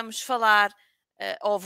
vamos 0.00 0.22
falar, 0.22 0.70
uh, 0.70 1.36
ou 1.42 1.58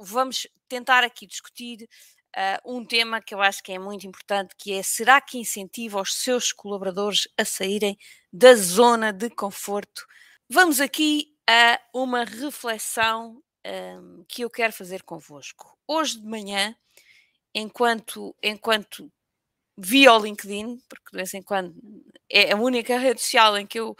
vamos 0.00 0.46
tentar 0.68 1.02
aqui 1.02 1.26
discutir 1.26 1.88
uh, 2.36 2.76
um 2.76 2.84
tema 2.84 3.20
que 3.20 3.34
eu 3.34 3.42
acho 3.42 3.62
que 3.62 3.72
é 3.72 3.78
muito 3.78 4.06
importante, 4.06 4.54
que 4.56 4.72
é 4.72 4.82
será 4.82 5.20
que 5.20 5.38
incentiva 5.38 6.00
os 6.00 6.14
seus 6.14 6.52
colaboradores 6.52 7.28
a 7.36 7.44
saírem 7.44 7.98
da 8.32 8.54
zona 8.54 9.12
de 9.12 9.28
conforto? 9.30 10.06
Vamos 10.48 10.80
aqui 10.80 11.36
a 11.48 11.80
uma 11.92 12.24
reflexão 12.24 13.42
um, 13.66 14.24
que 14.28 14.42
eu 14.42 14.50
quero 14.50 14.72
fazer 14.72 15.02
convosco. 15.02 15.76
Hoje 15.86 16.20
de 16.20 16.26
manhã, 16.26 16.74
enquanto, 17.52 18.34
enquanto 18.42 19.12
vi 19.76 20.06
ao 20.06 20.22
LinkedIn, 20.22 20.80
porque 20.88 21.10
de 21.10 21.16
vez 21.16 21.34
em 21.34 21.42
quando 21.42 21.74
é 22.30 22.52
a 22.52 22.56
única 22.56 22.96
rede 22.98 23.20
social 23.20 23.58
em 23.58 23.66
que 23.66 23.80
eu 23.80 23.96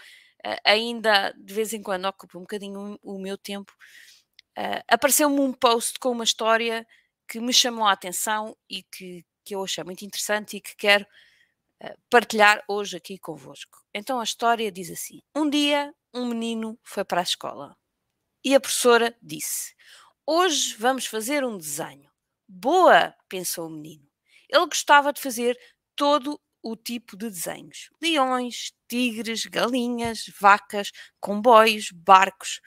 ainda 0.65 1.33
de 1.37 1.53
vez 1.53 1.73
em 1.73 1.83
quando 1.83 2.07
ocupo 2.07 2.39
um 2.39 2.43
bocadinho 2.43 2.99
o, 3.03 3.17
o 3.17 3.21
meu 3.21 3.37
tempo, 3.37 3.73
uh, 4.59 4.83
apareceu-me 4.89 5.41
um 5.41 5.53
post 5.53 5.99
com 5.99 6.11
uma 6.11 6.25
história 6.25 6.87
que 7.29 7.41
me 7.41 7.53
chamou 7.53 7.87
a 7.87 7.93
atenção 7.93 8.57
e 8.69 8.83
que, 8.83 9.25
que 9.45 9.55
eu 9.55 9.63
achei 9.65 9.85
muito 9.85 10.05
interessante 10.05 10.57
e 10.57 10.61
que 10.61 10.75
quero 10.77 11.05
uh, 11.83 11.99
partilhar 12.09 12.63
hoje 12.69 12.97
aqui 12.97 13.19
convosco. 13.19 13.79
Então 13.95 14.21
a 14.21 14.25
história 14.25 14.71
diz 14.71 14.91
assim: 14.91 15.21
Um 15.35 15.49
dia 15.49 15.95
um 16.13 16.27
menino 16.27 16.79
foi 16.83 17.05
para 17.05 17.21
a 17.21 17.23
escola 17.23 17.77
e 18.45 18.55
a 18.55 18.61
professora 18.61 19.16
disse: 19.23 19.75
Hoje 20.27 20.75
vamos 20.77 21.07
fazer 21.07 21.45
um 21.45 21.57
desenho. 21.57 22.11
Boa, 22.49 23.15
pensou 23.29 23.66
o 23.66 23.71
menino. 23.71 24.09
Ele 24.49 24.66
gostava 24.66 25.13
de 25.13 25.21
fazer 25.21 25.59
todo 25.95 26.41
o 26.63 26.77
tipo 26.77 27.16
de 27.16 27.30
desenhos: 27.30 27.91
leões, 28.01 28.73
tigres, 28.89 29.47
galinhas, 29.47 30.27
vacas, 30.39 30.91
comboios, 31.21 31.91
barcos. 31.91 32.61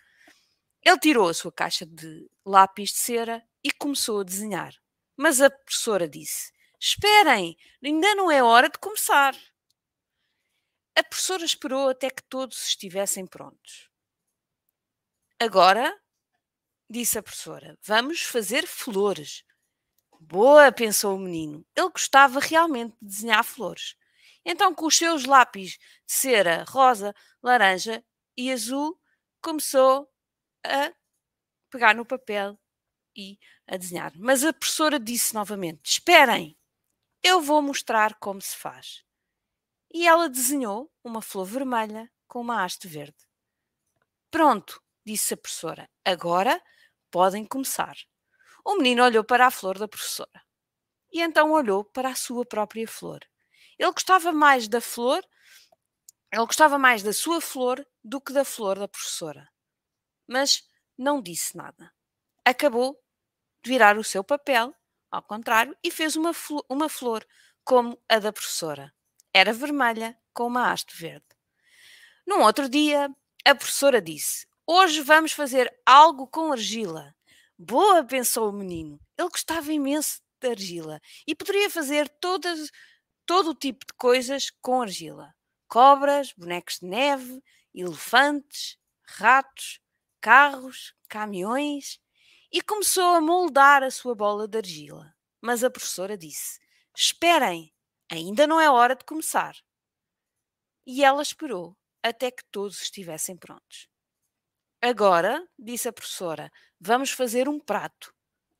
Ele 0.82 1.00
tirou 1.00 1.30
a 1.30 1.34
sua 1.34 1.52
caixa 1.52 1.86
de 1.86 2.30
lápis 2.46 2.90
de 2.90 2.98
cera 2.98 3.44
e 3.64 3.72
começou 3.72 4.22
a 4.22 4.24
desenhar. 4.24 4.74
Mas 5.16 5.42
a 5.42 5.50
professora 5.50 6.08
disse: 6.08 6.52
Esperem, 6.80 7.56
ainda 7.84 8.16
não 8.16 8.30
é 8.30 8.44
hora 8.44 8.70
de 8.70 8.78
começar. 8.78 9.36
A 10.96 11.04
professora 11.04 11.44
esperou 11.44 11.90
até 11.90 12.10
que 12.10 12.22
todos 12.24 12.68
estivessem 12.68 13.26
prontos. 13.26 13.90
Agora, 15.40 16.00
disse 16.90 17.18
a 17.18 17.24
professora, 17.24 17.78
vamos 17.82 18.22
fazer 18.22 18.68
flores. 18.68 19.44
Boa, 20.26 20.72
pensou 20.72 21.16
o 21.16 21.20
menino. 21.20 21.66
Ele 21.76 21.90
gostava 21.90 22.40
realmente 22.40 22.96
de 23.02 23.08
desenhar 23.08 23.44
flores. 23.44 23.96
Então, 24.46 24.74
com 24.74 24.86
os 24.86 24.96
seus 24.98 25.26
lápis 25.26 25.72
de 25.72 25.80
cera 26.08 26.64
rosa, 26.68 27.14
laranja 27.42 28.04
e 28.38 28.52
azul, 28.52 28.98
começou 29.42 30.10
a 30.66 30.94
pegar 31.70 31.94
no 31.94 32.06
papel 32.06 32.58
e 33.16 33.38
a 33.68 33.76
desenhar. 33.76 34.14
Mas 34.16 34.46
a 34.46 34.54
professora 34.54 34.98
disse 34.98 35.34
novamente: 35.34 35.82
Esperem, 35.86 36.58
eu 37.22 37.42
vou 37.42 37.62
mostrar 37.62 38.16
como 38.16 38.42
se 38.42 38.56
faz. 38.56 39.04
E 39.94 40.08
ela 40.08 40.30
desenhou 40.30 40.90
uma 41.04 41.22
flor 41.22 41.46
vermelha 41.46 42.10
com 42.28 42.40
uma 42.40 42.64
haste 42.64 42.88
verde. 42.88 43.18
Pronto, 44.32 44.82
disse 45.06 45.34
a 45.34 45.38
professora. 45.38 45.90
Agora 46.06 46.62
podem 47.12 47.46
começar. 47.46 47.96
O 48.66 48.78
menino 48.78 49.04
olhou 49.04 49.24
para 49.24 49.48
a 49.48 49.52
flor 49.52 49.78
da 49.78 49.88
professora 49.88 50.42
e 51.14 51.22
então 51.22 51.52
olhou 51.52 51.86
para 51.86 52.10
a 52.10 52.16
sua 52.16 52.44
própria 52.44 52.88
flor. 52.88 53.20
Ele 53.78 53.92
gostava 53.92 54.32
mais 54.32 54.68
da 54.68 54.82
flor, 54.82 55.24
ele 56.32 56.46
gostava 56.46 56.80
mais 56.80 57.04
da 57.04 57.14
sua 57.14 57.40
flor 57.40 57.86
do 58.04 58.20
que 58.20 58.34
da 58.34 58.44
flor 58.44 58.80
da 58.80 58.88
professora. 58.88 59.48
Mas 60.28 60.68
não 60.98 61.22
disse 61.22 61.56
nada. 61.56 61.94
Acabou 62.44 63.00
de 63.64 63.70
virar 63.70 63.98
o 63.98 64.04
seu 64.04 64.24
papel, 64.24 64.76
ao 65.12 65.22
contrário, 65.22 65.78
e 65.84 65.92
fez 65.92 66.16
uma, 66.16 66.32
uma 66.68 66.90
flor 66.90 67.26
como 67.64 68.02
a 68.10 68.18
da 68.18 68.34
professora. 68.34 68.92
Era 69.32 69.54
vermelha 69.54 70.18
com 70.34 70.48
uma 70.48 70.72
haste 70.72 70.96
verde. 70.98 71.26
Num 72.26 72.42
outro 72.42 72.68
dia, 72.68 73.10
a 73.46 73.56
professora 73.56 74.02
disse: 74.02 74.48
Hoje 74.66 75.02
vamos 75.02 75.32
fazer 75.32 75.72
algo 75.86 76.28
com 76.28 76.52
argila. 76.52 77.16
Boa, 77.66 78.04
pensou 78.04 78.50
o 78.50 78.54
menino. 78.54 79.00
Ele 79.18 79.30
gostava 79.30 79.72
imenso 79.72 80.20
de 80.42 80.50
argila 80.50 81.00
e 81.26 81.34
poderia 81.34 81.70
fazer 81.70 82.10
todas, 82.20 82.70
todo 83.26 83.52
o 83.52 83.56
tipo 83.56 83.86
de 83.86 83.94
coisas 83.94 84.52
com 84.62 84.82
argila: 84.82 85.34
cobras, 85.70 86.34
bonecos 86.34 86.80
de 86.82 86.88
neve, 86.88 87.42
elefantes, 87.74 88.78
ratos, 89.06 89.80
carros, 90.20 90.94
caminhões. 91.08 92.02
E 92.52 92.62
começou 92.62 93.16
a 93.16 93.22
moldar 93.22 93.82
a 93.82 93.90
sua 93.90 94.14
bola 94.14 94.46
de 94.46 94.58
argila. 94.58 95.16
Mas 95.42 95.64
a 95.64 95.70
professora 95.70 96.18
disse: 96.18 96.60
Esperem, 96.94 97.74
ainda 98.12 98.46
não 98.46 98.60
é 98.60 98.70
hora 98.70 98.94
de 98.94 99.06
começar. 99.06 99.56
E 100.86 101.02
ela 101.02 101.22
esperou 101.22 101.78
até 102.04 102.30
que 102.30 102.44
todos 102.52 102.82
estivessem 102.82 103.38
prontos. 103.38 103.88
Agora, 104.86 105.42
disse 105.58 105.88
a 105.88 105.94
professora, 105.94 106.52
vamos 106.86 107.12
fazer 107.12 107.48
um 107.48 107.60
prato. 107.60 108.14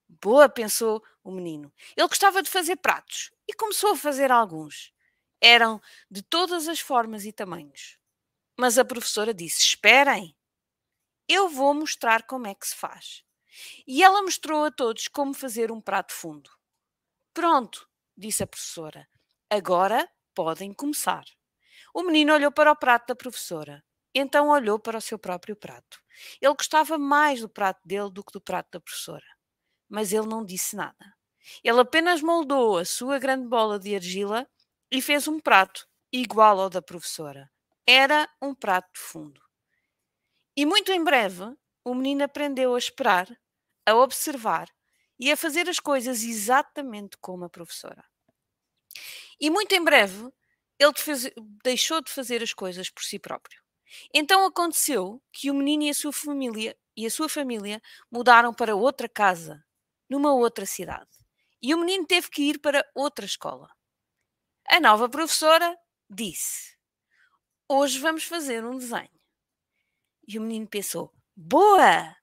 Boa, 0.08 0.48
pensou 0.48 1.04
o 1.24 1.32
menino. 1.32 1.72
Ele 1.96 2.08
gostava 2.08 2.42
de 2.42 2.50
fazer 2.50 2.78
pratos 2.78 3.32
e 3.48 3.54
começou 3.54 3.92
a 3.92 3.98
fazer 3.98 4.32
alguns. 4.32 4.94
Eram 5.42 5.82
de 6.10 6.22
todas 6.22 6.68
as 6.68 6.80
formas 6.80 7.26
e 7.26 7.34
tamanhos. 7.34 7.98
Mas 8.58 8.78
a 8.78 8.86
professora 8.86 9.34
disse: 9.34 9.62
Esperem, 9.62 10.36
eu 11.28 11.50
vou 11.50 11.74
mostrar 11.74 12.24
como 12.24 12.48
é 12.48 12.56
que 12.56 12.68
se 12.68 12.76
faz. 12.76 13.24
E 13.86 14.02
ela 14.02 14.22
mostrou 14.22 14.64
a 14.66 14.72
todos 14.72 15.08
como 15.08 15.34
fazer 15.34 15.72
um 15.72 15.82
prato 15.82 16.14
fundo. 16.14 16.50
Pronto, 17.34 17.90
disse 18.16 18.44
a 18.44 18.48
professora. 18.48 19.08
Agora 19.50 20.10
podem 20.34 20.74
começar. 20.74 21.26
O 21.94 22.04
menino 22.04 22.34
olhou 22.34 22.52
para 22.52 22.72
o 22.72 22.76
prato 22.76 23.08
da 23.08 23.16
professora. 23.16 23.84
Então 24.14 24.50
olhou 24.50 24.80
para 24.80 24.98
o 24.98 25.02
seu 25.02 25.18
próprio 25.18 25.56
prato. 25.56 26.02
Ele 26.42 26.54
gostava 26.54 26.98
mais 26.98 27.42
do 27.42 27.50
prato 27.50 27.82
dele 27.86 28.10
do 28.12 28.24
que 28.24 28.32
do 28.32 28.42
prato 28.42 28.70
da 28.72 28.80
professora. 28.80 29.26
Mas 29.90 30.14
ele 30.14 30.28
não 30.28 30.46
disse 30.46 30.76
nada. 30.76 31.16
Ele 31.64 31.80
apenas 31.80 32.22
moldou 32.22 32.78
a 32.78 32.86
sua 32.86 33.20
grande 33.20 33.48
bola 33.48 33.80
de 33.80 33.96
argila 33.96 34.48
e 34.92 35.02
fez 35.02 35.28
um 35.28 35.40
prato 35.40 35.88
igual 36.12 36.60
ao 36.60 36.70
da 36.70 36.82
professora. 36.82 37.50
Era 37.86 38.30
um 38.42 38.54
prato 38.54 38.94
de 38.94 39.00
fundo. 39.00 39.42
E 40.56 40.66
muito 40.66 40.92
em 40.92 41.04
breve, 41.04 41.44
o 41.84 41.96
menino 41.96 42.24
aprendeu 42.24 42.76
a 42.76 42.78
esperar, 42.78 43.28
a 43.86 43.96
observar 43.96 44.70
e 45.20 45.32
a 45.32 45.38
fazer 45.38 45.68
as 45.68 45.80
coisas 45.80 46.24
exatamente 46.24 47.18
como 47.18 47.46
a 47.46 47.50
professora. 47.50 48.06
E 49.40 49.50
muito 49.50 49.74
em 49.74 49.84
breve, 49.84 50.32
ele 50.80 50.94
fez, 50.96 51.30
deixou 51.64 52.02
de 52.02 52.12
fazer 52.12 52.44
as 52.44 52.54
coisas 52.54 52.90
por 52.90 53.04
si 53.04 53.18
próprio. 53.18 53.63
Então 54.14 54.46
aconteceu 54.46 55.22
que 55.32 55.52
o 55.52 55.54
menino 55.54 55.84
e 55.84 55.90
a 55.90 55.94
sua 55.94 56.14
família 56.14 56.78
e 56.96 57.06
a 57.06 57.10
sua 57.10 57.28
família 57.28 57.82
mudaram 58.12 58.54
para 58.54 58.76
outra 58.76 59.10
casa, 59.10 59.64
numa 60.10 60.34
outra 60.34 60.66
cidade. 60.66 61.10
E 61.62 61.74
o 61.74 61.78
menino 61.80 62.06
teve 62.06 62.30
que 62.30 62.44
ir 62.44 62.60
para 62.60 62.86
outra 62.94 63.26
escola. 63.26 63.70
A 64.70 64.80
nova 64.80 65.10
professora 65.10 65.78
disse: 66.10 66.78
Hoje 67.68 68.00
vamos 68.00 68.24
fazer 68.24 68.64
um 68.64 68.78
desenho. 68.78 69.10
E 70.28 70.38
o 70.38 70.42
menino 70.42 70.68
pensou: 70.68 71.12
Boa! 71.36 72.16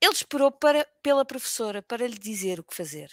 Ele 0.00 0.12
esperou 0.12 0.50
para, 0.50 0.84
pela 1.02 1.24
professora 1.24 1.82
para 1.82 2.06
lhe 2.06 2.18
dizer 2.18 2.60
o 2.60 2.64
que 2.64 2.74
fazer. 2.76 3.10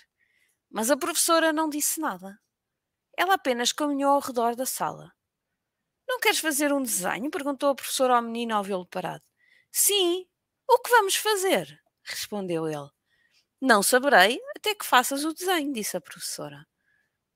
Mas 0.70 0.90
a 0.92 0.98
professora 0.98 1.54
não 1.54 1.70
disse 1.70 2.00
nada. 2.00 2.40
Ela 3.18 3.36
apenas 3.36 3.72
caminhou 3.72 4.14
ao 4.14 4.20
redor 4.20 4.56
da 4.56 4.66
sala 4.66 5.14
não 6.08 6.20
queres 6.20 6.40
fazer 6.40 6.72
um 6.74 6.82
desenho? 6.82 7.32
perguntou 7.32 7.70
a 7.70 7.76
professora 7.76 8.16
ao 8.16 8.22
menino 8.22 8.56
ao 8.56 8.64
vê-lo 8.64 8.86
parado. 8.86 9.24
Sim. 9.72 10.28
O 10.68 10.80
que 10.80 10.90
vamos 10.90 11.16
fazer? 11.16 11.82
respondeu 12.04 12.68
ele. 12.68 12.90
Não 13.62 13.82
saberei 13.82 14.42
até 14.58 14.76
que 14.76 14.86
faças 14.86 15.24
o 15.24 15.34
desenho, 15.34 15.74
disse 15.74 15.96
a 15.96 16.02
professora. 16.02 16.68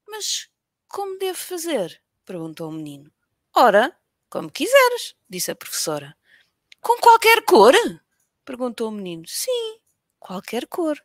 Mas 0.07 0.49
como 0.87 1.17
devo 1.17 1.37
fazer? 1.37 2.01
perguntou 2.25 2.69
o 2.69 2.73
menino. 2.73 3.11
Ora, 3.55 3.97
como 4.29 4.51
quiseres, 4.51 5.15
disse 5.29 5.51
a 5.51 5.55
professora. 5.55 6.17
Com 6.81 6.97
qualquer 6.99 7.43
cor? 7.45 7.73
perguntou 8.45 8.89
o 8.89 8.91
menino. 8.91 9.23
Sim, 9.27 9.79
qualquer 10.19 10.67
cor, 10.67 11.01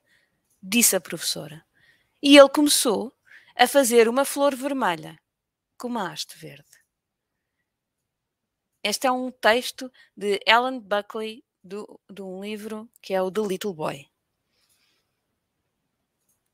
disse 0.63 0.97
a 0.97 1.01
professora. 1.01 1.65
E 2.23 2.37
ele 2.37 2.49
começou 2.49 3.13
a 3.57 3.67
fazer 3.67 4.09
uma 4.09 4.25
flor 4.25 4.55
vermelha 4.55 5.19
com 5.79 5.89
uma 5.89 6.13
haste 6.13 6.39
verde. 6.39 6.72
Este 8.83 9.07
é 9.07 9.13
um 9.13 9.31
texto 9.31 9.91
de 10.17 10.41
Ellen 10.47 10.81
Buckley, 10.81 11.45
do, 11.63 12.01
de 12.11 12.21
um 12.23 12.43
livro 12.43 12.91
que 13.01 13.15
é 13.15 13.23
o 13.23 13.31
The 13.31 13.41
Little 13.43 13.73
Boy. 13.73 14.11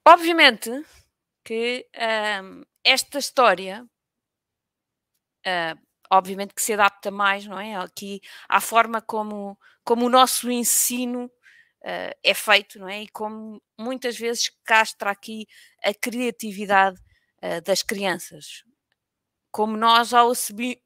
Obviamente 0.06 0.70
que 1.44 1.88
esta 2.84 3.19
história, 3.19 3.86
uh, 5.46 5.80
obviamente 6.10 6.54
que 6.54 6.62
se 6.62 6.75
adapta 6.75 7.10
mais, 7.10 7.46
não 7.46 7.58
é? 7.58 7.76
Aqui 7.76 8.20
à 8.48 8.60
forma 8.60 9.00
como, 9.00 9.58
como 9.84 10.06
o 10.06 10.10
nosso 10.10 10.50
ensino 10.50 11.25
uh, 11.26 12.14
é 12.22 12.34
feito, 12.34 12.78
não 12.78 12.88
é? 12.88 13.02
E 13.02 13.08
como 13.08 13.62
muitas 13.78 14.19
vezes 14.19 14.50
castra 14.64 15.10
aqui 15.10 15.46
a 15.82 15.94
criatividade 15.94 17.00
uh, 17.42 17.62
das 17.62 17.82
crianças. 17.82 18.62
Como 19.50 19.77
nós, 19.77 20.12
ao, 20.12 20.33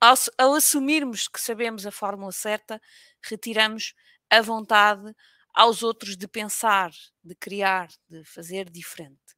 ao, 0.01 0.15
ao 0.39 0.55
assumirmos 0.55 1.29
que 1.29 1.41
sabemos 1.41 1.87
a 1.87 1.91
fórmula 1.91 2.33
certa, 2.33 2.81
retiramos 3.23 3.95
a 4.31 4.41
vontade 4.41 5.15
aos 5.53 5.83
outros 5.83 6.17
de 6.17 6.27
pensar, 6.27 6.91
de 7.23 7.35
criar, 7.35 7.89
de 8.09 8.25
fazer 8.25 8.71
diferente. 8.71 9.37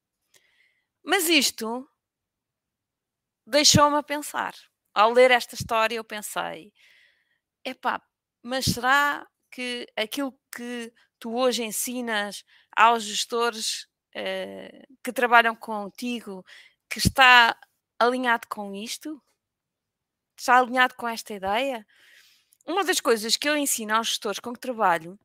Mas 1.02 1.28
isto 1.28 1.88
deixou-me 3.46 3.96
a 3.96 4.02
pensar. 4.02 4.54
Ao 4.94 5.12
ler 5.12 5.30
esta 5.30 5.54
história, 5.54 5.96
eu 5.96 6.04
pensei: 6.04 6.72
epá, 7.64 8.00
mas 8.42 8.66
será 8.66 9.26
que 9.50 9.86
aquilo 9.96 10.38
que 10.54 10.92
tu 11.18 11.34
hoje 11.36 11.64
ensinas 11.64 12.44
aos 12.76 13.02
gestores 13.02 13.84
uh, 14.14 14.96
que 15.02 15.12
trabalham 15.12 15.56
contigo, 15.56 16.44
que 16.88 16.98
está 16.98 17.56
alinhado 18.04 18.46
com 18.48 18.74
isto? 18.74 19.22
Está 20.38 20.58
alinhado 20.58 20.94
com 20.94 21.08
esta 21.08 21.34
ideia? 21.34 21.86
Uma 22.66 22.84
das 22.84 23.00
coisas 23.00 23.36
que 23.36 23.48
eu 23.48 23.56
ensino 23.56 23.94
aos 23.94 24.08
gestores 24.08 24.40
com 24.40 24.52
que 24.52 24.60
trabalho 24.60 25.18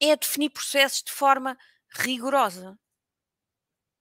é 0.00 0.16
definir 0.16 0.50
processos 0.50 1.02
de 1.02 1.12
forma 1.12 1.56
rigorosa 1.94 2.78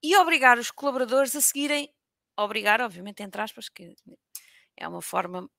e 0.04 0.16
obrigar 0.18 0.58
os 0.58 0.72
colaboradores 0.72 1.36
a 1.36 1.42
seguirem, 1.42 1.94
obrigar, 2.38 2.82
obviamente, 2.82 3.22
entre 3.22 3.42
aspas, 3.42 3.70
que 3.70 3.96
é 4.76 4.88
uma 4.88 5.02
forma 5.02 5.50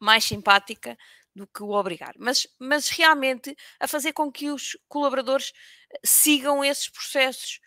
mais 0.00 0.24
simpática 0.24 0.98
do 1.34 1.46
que 1.46 1.62
o 1.62 1.70
obrigar, 1.70 2.14
mas, 2.18 2.46
mas 2.58 2.88
realmente 2.88 3.56
a 3.80 3.88
fazer 3.88 4.12
com 4.12 4.30
que 4.30 4.50
os 4.50 4.76
colaboradores 4.88 5.52
eh, 5.90 6.00
sigam 6.04 6.64
esses 6.64 6.88
processos 6.88 7.60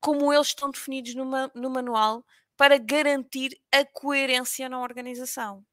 como 0.00 0.32
eles 0.32 0.48
estão 0.48 0.70
definidos 0.70 1.14
no, 1.14 1.24
no 1.54 1.70
manual 1.70 2.24
para 2.60 2.76
garantir 2.76 3.58
a 3.72 3.86
coerência 3.86 4.68
na 4.68 4.82
organização. 4.82 5.64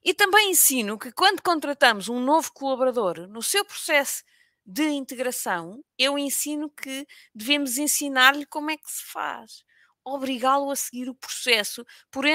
E 0.00 0.14
também 0.14 0.52
ensino 0.52 0.96
que 0.96 1.10
quando 1.10 1.42
contratamos 1.42 2.08
um 2.08 2.20
novo 2.20 2.52
colaborador 2.52 3.26
no 3.26 3.42
seu 3.42 3.64
processo 3.64 4.22
de 4.64 4.90
integração, 4.90 5.84
eu 5.98 6.16
ensino 6.16 6.70
que 6.70 7.04
devemos 7.34 7.78
ensinar-lhe 7.78 8.46
como 8.46 8.70
é 8.70 8.76
que 8.76 8.88
se 8.88 9.02
faz, 9.02 9.64
obrigá-lo 10.04 10.70
a 10.70 10.76
seguir 10.76 11.08
o 11.08 11.16
processo, 11.16 11.84
por, 12.12 12.26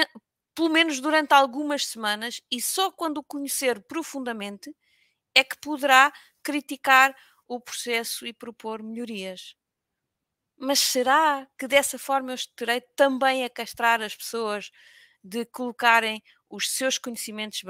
pelo 0.54 0.68
menos 0.68 1.00
durante 1.00 1.32
algumas 1.32 1.86
semanas, 1.86 2.42
e 2.50 2.60
só 2.60 2.90
quando 2.90 3.16
o 3.16 3.24
conhecer 3.24 3.80
profundamente 3.80 4.76
é 5.34 5.42
que 5.42 5.56
poderá 5.56 6.12
criticar 6.42 7.16
o 7.48 7.58
processo 7.58 8.26
e 8.26 8.32
propor 8.34 8.82
melhorias. 8.82 9.57
Mas 10.58 10.80
será 10.80 11.46
que 11.58 11.68
dessa 11.68 11.98
forma 11.98 12.32
eu 12.32 12.34
estarei 12.34 12.80
também 12.96 13.44
a 13.44 13.50
castrar 13.50 14.02
as 14.02 14.14
pessoas 14.16 14.70
de 15.22 15.44
colocarem 15.46 16.22
os 16.50 16.70
seus 16.70 16.98
conhecimentos 16.98 17.62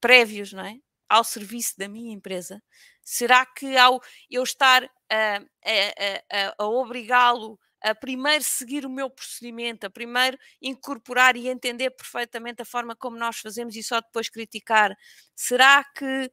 prévios 0.00 0.52
não 0.52 0.64
é? 0.64 0.76
ao 1.08 1.24
serviço 1.24 1.74
da 1.78 1.88
minha 1.88 2.12
empresa? 2.12 2.62
Será 3.02 3.46
que 3.46 3.76
ao 3.76 4.00
eu 4.30 4.42
estar 4.42 4.84
a, 5.10 5.36
a, 5.64 6.48
a, 6.48 6.54
a 6.58 6.66
obrigá-lo 6.66 7.58
a 7.82 7.94
primeiro 7.94 8.42
seguir 8.42 8.84
o 8.84 8.90
meu 8.90 9.08
procedimento, 9.08 9.86
a 9.86 9.90
primeiro 9.90 10.36
incorporar 10.60 11.36
e 11.36 11.48
entender 11.48 11.90
perfeitamente 11.90 12.60
a 12.62 12.64
forma 12.64 12.96
como 12.96 13.16
nós 13.16 13.38
fazemos 13.38 13.76
e 13.76 13.82
só 13.82 14.00
depois 14.00 14.28
criticar, 14.28 14.96
será 15.36 15.84
que 15.84 16.30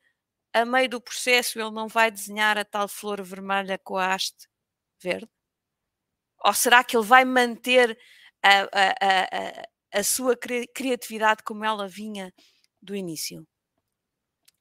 a 0.54 0.66
meio 0.66 0.90
do 0.90 1.02
processo 1.02 1.60
ele 1.60 1.72
não 1.72 1.88
vai 1.88 2.12
desenhar 2.12 2.58
a 2.58 2.66
tal 2.66 2.88
flor 2.88 3.22
vermelha 3.24 3.78
com 3.80 3.98
a 3.98 4.14
haste 4.16 4.48
verde? 5.02 5.30
Ou 6.44 6.54
será 6.54 6.84
que 6.84 6.96
ele 6.98 7.06
vai 7.06 7.26
manter 7.26 7.98
a, 8.42 8.62
a, 8.62 8.90
a, 9.02 10.00
a 10.00 10.04
sua 10.04 10.36
criatividade 10.36 11.44
como 11.44 11.64
ela 11.64 11.88
vinha 11.88 12.34
do 12.82 12.96
início? 12.96 13.48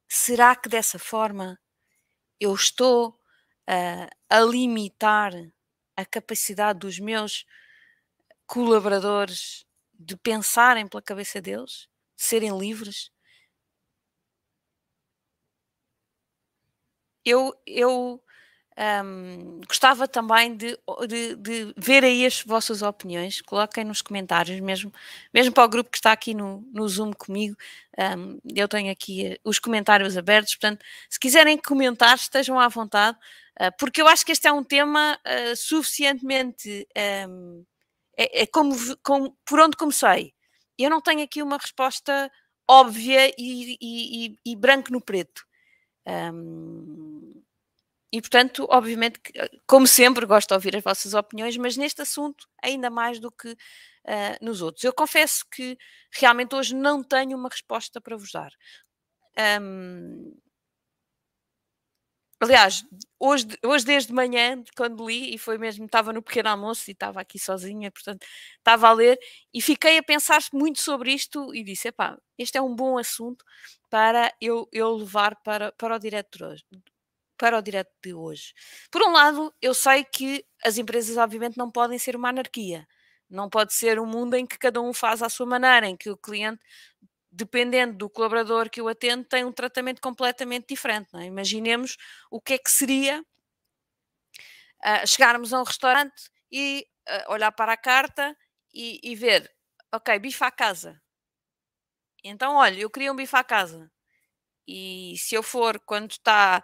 Será 0.08 0.54
que 0.54 0.68
dessa 0.68 0.98
forma 0.98 1.58
eu 2.38 2.54
estou 2.54 3.10
uh, 3.68 4.08
a 4.28 4.40
limitar 4.40 5.32
a 5.96 6.04
capacidade 6.04 6.78
dos 6.80 6.98
meus 6.98 7.44
colaboradores 8.46 9.64
de 9.92 10.16
pensarem 10.16 10.86
pela 10.86 11.02
cabeça 11.02 11.40
deles, 11.40 11.88
de 12.16 12.24
serem 12.24 12.58
livres. 12.58 13.10
Eu, 17.24 17.54
eu 17.64 18.22
um, 19.04 19.60
gostava 19.68 20.08
também 20.08 20.56
de, 20.56 20.78
de, 21.06 21.36
de, 21.36 21.74
ver 21.76 22.04
aí 22.04 22.24
as 22.24 22.42
vossas 22.42 22.82
opiniões, 22.82 23.40
coloquem 23.42 23.84
nos 23.84 24.00
comentários, 24.00 24.58
mesmo, 24.60 24.92
mesmo 25.32 25.52
para 25.52 25.64
o 25.64 25.68
grupo 25.68 25.90
que 25.90 25.98
está 25.98 26.12
aqui 26.12 26.34
no, 26.34 26.64
no 26.72 26.88
Zoom 26.88 27.12
comigo, 27.12 27.56
um, 28.16 28.38
eu 28.54 28.66
tenho 28.68 28.90
aqui 28.90 29.26
eh, 29.26 29.38
os 29.44 29.58
comentários 29.58 30.16
abertos, 30.16 30.54
portanto, 30.54 30.84
se 31.10 31.20
quiserem 31.20 31.58
comentar, 31.58 32.16
estejam 32.16 32.58
à 32.58 32.68
vontade. 32.68 33.18
Ah, 33.58 33.70
porque 33.70 34.00
eu 34.00 34.08
acho 34.08 34.24
que 34.24 34.32
este 34.32 34.48
é 34.48 34.52
um 34.52 34.64
tema 34.64 35.18
uh, 35.26 35.56
suficientemente. 35.56 36.86
Um, 37.28 37.64
é, 38.16 38.42
é 38.42 38.46
como, 38.46 38.74
como, 39.02 39.36
por 39.44 39.60
onde 39.60 39.76
comecei. 39.76 40.34
Eu 40.78 40.90
não 40.90 41.00
tenho 41.00 41.22
aqui 41.22 41.42
uma 41.42 41.58
resposta 41.58 42.30
óbvia 42.68 43.28
e, 43.38 43.76
e, 43.80 44.26
e, 44.26 44.52
e 44.52 44.56
branco 44.56 44.92
no 44.92 45.00
preto. 45.00 45.44
Um, 46.06 47.11
e, 48.12 48.20
portanto, 48.20 48.66
obviamente, 48.70 49.20
como 49.66 49.86
sempre, 49.86 50.26
gosto 50.26 50.48
de 50.48 50.54
ouvir 50.54 50.76
as 50.76 50.82
vossas 50.84 51.14
opiniões, 51.14 51.56
mas 51.56 51.76
neste 51.76 52.02
assunto, 52.02 52.46
ainda 52.62 52.90
mais 52.90 53.18
do 53.18 53.30
que 53.30 53.50
uh, 53.52 53.56
nos 54.40 54.60
outros. 54.62 54.84
Eu 54.84 54.92
confesso 54.92 55.44
que 55.50 55.78
realmente 56.12 56.54
hoje 56.54 56.74
não 56.74 57.02
tenho 57.02 57.36
uma 57.36 57.48
resposta 57.48 58.00
para 58.00 58.16
vos 58.16 58.30
dar. 58.32 58.52
Um, 59.60 60.34
Aliás, 62.40 62.84
hoje, 63.20 63.46
hoje 63.64 63.84
desde 63.84 64.12
manhã, 64.12 64.64
quando 64.76 65.06
li, 65.06 65.32
e 65.32 65.38
foi 65.38 65.56
mesmo, 65.58 65.84
estava 65.84 66.12
no 66.12 66.20
pequeno 66.20 66.48
almoço 66.48 66.90
e 66.90 66.92
estava 66.92 67.20
aqui 67.20 67.38
sozinha, 67.38 67.88
portanto, 67.92 68.26
estava 68.58 68.88
a 68.88 68.92
ler 68.92 69.16
e 69.54 69.62
fiquei 69.62 69.96
a 69.96 70.02
pensar 70.02 70.40
muito 70.52 70.80
sobre 70.80 71.12
isto 71.12 71.54
e 71.54 71.62
disse: 71.62 71.86
epá, 71.88 72.18
este 72.36 72.58
é 72.58 72.62
um 72.62 72.74
bom 72.74 72.98
assunto 72.98 73.44
para 73.88 74.32
eu, 74.40 74.68
eu 74.72 74.92
levar 74.96 75.36
para, 75.44 75.70
para 75.72 75.94
o 75.94 75.98
direto 76.00 76.36
de 76.38 76.44
hoje. 76.44 76.64
Para 77.42 77.58
o 77.58 77.62
direto 77.62 77.90
de 78.00 78.14
hoje. 78.14 78.54
Por 78.88 79.02
um 79.02 79.10
lado, 79.10 79.52
eu 79.60 79.74
sei 79.74 80.04
que 80.04 80.44
as 80.64 80.78
empresas, 80.78 81.16
obviamente, 81.16 81.58
não 81.58 81.68
podem 81.68 81.98
ser 81.98 82.14
uma 82.14 82.28
anarquia. 82.28 82.86
Não 83.28 83.50
pode 83.50 83.74
ser 83.74 83.98
um 83.98 84.06
mundo 84.06 84.34
em 84.36 84.46
que 84.46 84.56
cada 84.56 84.80
um 84.80 84.92
faz 84.92 85.22
à 85.22 85.28
sua 85.28 85.44
maneira, 85.44 85.88
em 85.88 85.96
que 85.96 86.08
o 86.08 86.16
cliente 86.16 86.62
dependendo 87.32 87.96
do 87.96 88.10
colaborador 88.10 88.68
que 88.70 88.80
eu 88.80 88.86
atendo, 88.86 89.24
tem 89.24 89.44
um 89.44 89.50
tratamento 89.50 90.00
completamente 90.00 90.66
diferente. 90.68 91.08
É? 91.16 91.24
Imaginemos 91.24 91.96
o 92.30 92.40
que 92.40 92.52
é 92.54 92.58
que 92.58 92.70
seria 92.70 93.24
uh, 94.84 95.06
chegarmos 95.06 95.52
a 95.52 95.60
um 95.60 95.64
restaurante 95.64 96.30
e 96.50 96.86
uh, 97.08 97.32
olhar 97.32 97.50
para 97.50 97.72
a 97.72 97.76
carta 97.76 98.36
e, 98.72 99.00
e, 99.02 99.16
ver, 99.16 99.50
ok, 99.92 100.18
bife 100.18 100.44
à 100.44 100.50
casa. 100.50 101.00
Então, 102.22 102.56
olha, 102.56 102.78
eu 102.78 102.90
queria 102.90 103.10
um 103.10 103.16
bife 103.16 103.34
à 103.34 103.42
casa. 103.42 103.90
E 104.68 105.14
se 105.18 105.34
eu 105.34 105.42
for 105.42 105.80
quando 105.80 106.12
está 106.12 106.62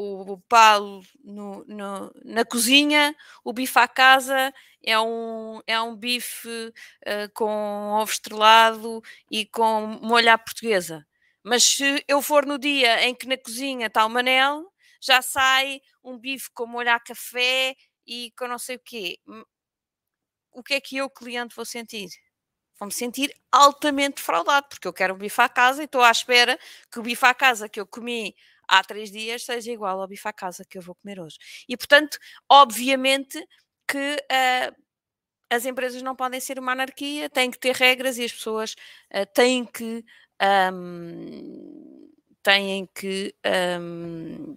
o, 0.00 0.38
palo 0.48 1.02
no, 1.22 1.64
no, 1.66 2.12
na 2.24 2.44
cozinha, 2.44 3.14
o 3.44 3.52
bife 3.52 3.78
à 3.78 3.86
casa 3.86 4.52
é 4.82 4.98
um, 4.98 5.60
é 5.66 5.80
um 5.80 5.94
bife 5.94 6.48
uh, 6.48 7.30
com 7.34 7.90
ovo 7.92 8.10
estrelado 8.10 9.02
e 9.30 9.44
com 9.46 9.98
molho 10.02 10.32
à 10.32 10.38
portuguesa. 10.38 11.06
Mas 11.42 11.64
se 11.64 12.04
eu 12.08 12.22
for 12.22 12.46
no 12.46 12.58
dia 12.58 13.06
em 13.06 13.14
que 13.14 13.26
na 13.26 13.36
cozinha 13.36 13.88
está 13.88 14.04
o 14.06 14.10
manel, 14.10 14.72
já 15.00 15.20
sai 15.20 15.80
um 16.02 16.18
bife 16.18 16.50
com 16.54 16.66
molho 16.66 16.90
café 17.04 17.76
e 18.06 18.32
com 18.38 18.48
não 18.48 18.58
sei 18.58 18.76
o 18.76 18.80
quê. 18.80 19.18
O 20.52 20.62
que 20.62 20.74
é 20.74 20.80
que 20.80 20.96
eu, 20.96 21.08
cliente, 21.10 21.54
vou 21.54 21.64
sentir? 21.64 22.08
Vou-me 22.78 22.92
sentir 22.92 23.34
altamente 23.52 24.16
defraudado, 24.16 24.68
porque 24.70 24.88
eu 24.88 24.92
quero 24.92 25.14
um 25.14 25.18
bife 25.18 25.40
à 25.42 25.48
casa 25.48 25.82
e 25.82 25.84
estou 25.84 26.02
à 26.02 26.10
espera 26.10 26.58
que 26.90 26.98
o 26.98 27.02
bife 27.02 27.26
à 27.26 27.34
casa 27.34 27.68
que 27.68 27.78
eu 27.78 27.86
comi 27.86 28.34
há 28.70 28.84
três 28.84 29.10
dias 29.10 29.44
seja 29.44 29.72
igual 29.72 30.00
ao 30.00 30.06
bife 30.06 30.28
à 30.28 30.32
casa 30.32 30.64
que 30.64 30.78
eu 30.78 30.82
vou 30.82 30.94
comer 30.94 31.20
hoje. 31.20 31.36
E, 31.68 31.76
portanto, 31.76 32.18
obviamente 32.48 33.44
que 33.86 33.98
uh, 33.98 34.82
as 35.50 35.66
empresas 35.66 36.00
não 36.00 36.14
podem 36.14 36.38
ser 36.40 36.58
uma 36.58 36.72
anarquia, 36.72 37.28
têm 37.28 37.50
que 37.50 37.58
ter 37.58 37.74
regras 37.74 38.16
e 38.16 38.24
as 38.24 38.32
pessoas 38.32 38.74
uh, 39.12 39.26
têm 39.34 39.64
que. 39.64 40.04
Um, 40.72 42.08
têm 42.42 42.88
que. 42.94 43.34
Um, 43.80 44.56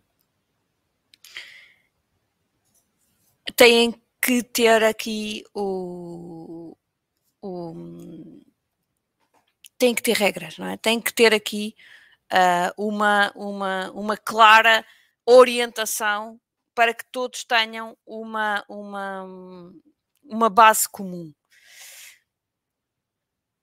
têm 3.55 3.93
que 4.21 4.43
ter 4.43 4.83
aqui 4.83 5.43
o, 5.53 6.77
o 7.41 7.73
tem 9.77 9.93
que 9.93 10.01
ter 10.01 10.15
regras, 10.15 10.57
não 10.57 10.67
é? 10.67 10.77
Tem 10.77 11.01
que 11.01 11.13
ter 11.13 11.33
aqui 11.33 11.75
uh, 12.31 12.73
uma, 12.77 13.31
uma, 13.35 13.91
uma 13.91 14.17
clara 14.17 14.85
orientação 15.25 16.39
para 16.75 16.93
que 16.93 17.05
todos 17.11 17.43
tenham 17.43 17.97
uma, 18.05 18.63
uma, 18.67 19.25
uma 20.23 20.49
base 20.49 20.87
comum. 20.89 21.33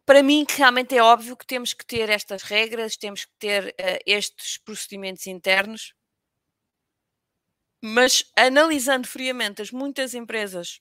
Para 0.07 0.23
mim, 0.23 0.45
realmente 0.49 0.97
é 0.97 1.03
óbvio 1.03 1.37
que 1.37 1.47
temos 1.47 1.73
que 1.73 1.87
ter 1.87 2.09
estas 2.09 2.43
regras, 2.43 2.97
temos 2.97 3.25
que 3.25 3.33
ter 3.39 3.69
uh, 3.69 4.03
estes 4.07 4.59
procedimentos 4.59 5.27
internos, 5.27 5.95
mas 7.83 8.25
analisando 8.37 9.07
friamente 9.07 9.63
as 9.63 9.71
muitas 9.71 10.15
empresas 10.15 10.81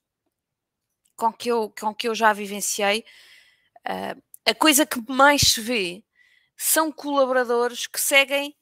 com 1.15 1.31
que 1.31 1.49
eu, 1.49 1.71
com 1.79 1.93
que 1.93 2.07
eu 2.07 2.15
já 2.15 2.33
vivenciei, 2.33 3.05
uh, 3.85 4.21
a 4.45 4.55
coisa 4.55 4.85
que 4.85 4.99
mais 5.11 5.41
se 5.41 5.61
vê 5.61 6.03
são 6.61 6.91
colaboradores 6.91 7.87
que 7.87 8.01
seguem 8.01 8.53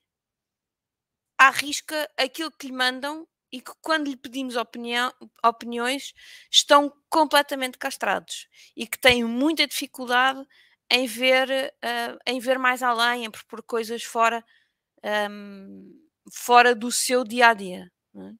à 1.36 1.50
risca 1.50 2.08
aquilo 2.16 2.52
que 2.52 2.68
lhe 2.68 2.74
mandam 2.74 3.28
e 3.52 3.60
que 3.60 3.72
quando 3.82 4.08
lhe 4.08 4.16
pedimos 4.16 4.56
opinião, 4.56 5.12
opiniões 5.44 6.14
estão 6.52 6.94
completamente 7.10 7.76
castrados 7.80 8.48
e 8.76 8.86
que 8.86 9.00
têm 9.00 9.24
muita 9.24 9.66
dificuldade 9.66 10.46
em 10.92 11.08
ver, 11.08 11.50
uh, 11.50 12.20
em 12.28 12.40
ver 12.40 12.60
mais 12.60 12.84
além, 12.84 13.26
em 13.26 13.32
propor 13.32 13.64
coisas 13.64 14.04
fora, 14.04 14.46
um, 15.32 16.08
fora 16.32 16.76
do 16.76 16.92
seu 16.92 17.24
dia 17.24 17.50
a 17.50 17.54
dia. 17.56 17.92
É? 18.16 18.32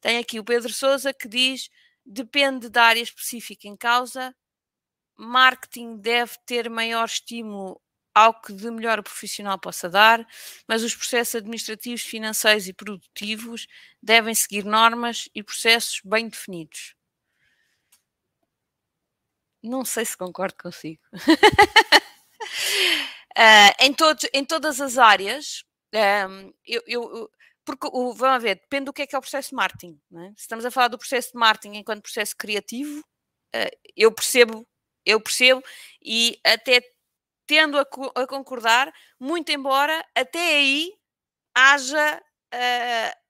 Tem 0.00 0.18
aqui 0.18 0.40
o 0.40 0.44
Pedro 0.44 0.72
Souza 0.72 1.14
que 1.14 1.28
diz: 1.28 1.70
depende 2.04 2.68
da 2.68 2.84
área 2.84 3.00
específica 3.00 3.68
em 3.68 3.76
causa, 3.76 4.34
marketing 5.16 5.96
deve 5.98 6.32
ter 6.44 6.68
maior 6.68 7.04
estímulo 7.04 7.80
ao 8.16 8.32
que 8.32 8.50
de 8.50 8.70
melhor 8.70 8.98
o 8.98 9.02
profissional 9.02 9.58
possa 9.58 9.90
dar, 9.90 10.26
mas 10.66 10.82
os 10.82 10.94
processos 10.94 11.34
administrativos, 11.34 12.00
financeiros 12.00 12.66
e 12.66 12.72
produtivos 12.72 13.66
devem 14.02 14.34
seguir 14.34 14.64
normas 14.64 15.28
e 15.34 15.42
processos 15.42 16.00
bem 16.02 16.26
definidos. 16.26 16.96
Não 19.62 19.84
sei 19.84 20.06
se 20.06 20.16
concordo 20.16 20.56
consigo. 20.58 21.02
uh, 21.12 21.20
em, 23.84 23.92
todo, 23.92 24.18
em 24.32 24.46
todas 24.46 24.80
as 24.80 24.96
áreas, 24.96 25.62
um, 25.92 25.98
ehm, 25.98 26.50
eu, 26.64 26.82
eu, 26.86 27.30
porque 27.66 27.86
o, 27.92 28.14
vamos 28.14 28.42
ver, 28.42 28.54
depende 28.54 28.86
do 28.86 28.94
que 28.94 29.02
é 29.02 29.06
que 29.06 29.14
é 29.14 29.18
o 29.18 29.20
processo 29.20 29.50
de 29.50 29.56
marketing. 29.56 30.00
É? 30.14 30.28
Se 30.28 30.42
estamos 30.42 30.64
a 30.64 30.70
falar 30.70 30.88
do 30.88 30.96
processo 30.96 31.32
de 31.32 31.38
marketing 31.38 31.76
enquanto 31.76 32.00
processo 32.00 32.34
criativo, 32.34 33.00
uh, 33.54 33.76
eu 33.94 34.10
percebo, 34.10 34.66
eu 35.04 35.20
percebo 35.20 35.62
e 36.02 36.40
até 36.42 36.95
tendo 37.46 37.78
a, 37.78 37.86
a 38.14 38.26
concordar, 38.26 38.92
muito 39.18 39.50
embora 39.52 40.04
até 40.14 40.56
aí 40.56 40.92
haja 41.54 42.22
uh, 42.54 43.26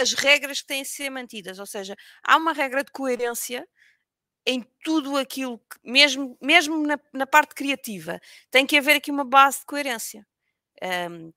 as 0.00 0.12
regras 0.12 0.60
que 0.60 0.66
têm 0.66 0.82
de 0.82 0.88
ser 0.88 1.10
mantidas, 1.10 1.58
ou 1.58 1.66
seja, 1.66 1.96
há 2.22 2.36
uma 2.36 2.52
regra 2.52 2.84
de 2.84 2.92
coerência 2.92 3.66
em 4.46 4.64
tudo 4.84 5.16
aquilo, 5.16 5.58
que, 5.58 5.90
mesmo, 5.90 6.38
mesmo 6.40 6.86
na, 6.86 6.98
na 7.12 7.26
parte 7.26 7.54
criativa, 7.54 8.20
tem 8.50 8.64
que 8.64 8.78
haver 8.78 8.96
aqui 8.96 9.10
uma 9.10 9.24
base 9.24 9.60
de 9.60 9.66
coerência. 9.66 10.24
Um, 11.10 11.32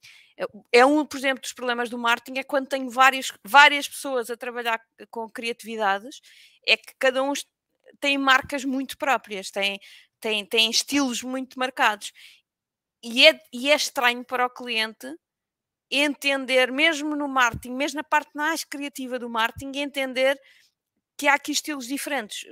é 0.71 0.85
um, 0.85 1.05
por 1.05 1.17
exemplo, 1.17 1.41
dos 1.41 1.53
problemas 1.53 1.89
do 1.89 1.97
marketing 1.97 2.39
é 2.39 2.43
quando 2.43 2.67
tenho 2.67 2.89
várias, 2.89 3.31
várias 3.43 3.87
pessoas 3.87 4.29
a 4.29 4.37
trabalhar 4.37 4.79
com 5.09 5.29
criatividades, 5.29 6.21
é 6.65 6.77
que 6.77 6.93
cada 6.99 7.23
um 7.23 7.33
tem 7.99 8.17
marcas 8.17 8.63
muito 8.63 8.97
próprias, 8.97 9.49
tem, 9.49 9.79
tem, 10.19 10.45
tem 10.45 10.69
estilos 10.69 11.23
muito 11.23 11.57
marcados. 11.57 12.11
E 13.03 13.27
é, 13.27 13.39
e 13.53 13.71
é 13.71 13.75
estranho 13.75 14.23
para 14.25 14.45
o 14.45 14.49
cliente 14.49 15.07
entender, 15.89 16.71
mesmo 16.71 17.15
no 17.15 17.27
marketing, 17.27 17.73
mesmo 17.73 17.97
na 17.97 18.03
parte 18.03 18.31
mais 18.35 18.63
criativa 18.63 19.17
do 19.17 19.29
marketing, 19.29 19.79
entender 19.79 20.39
que 21.17 21.27
há 21.27 21.33
aqui 21.33 21.51
estilos 21.51 21.87
diferentes. 21.87 22.45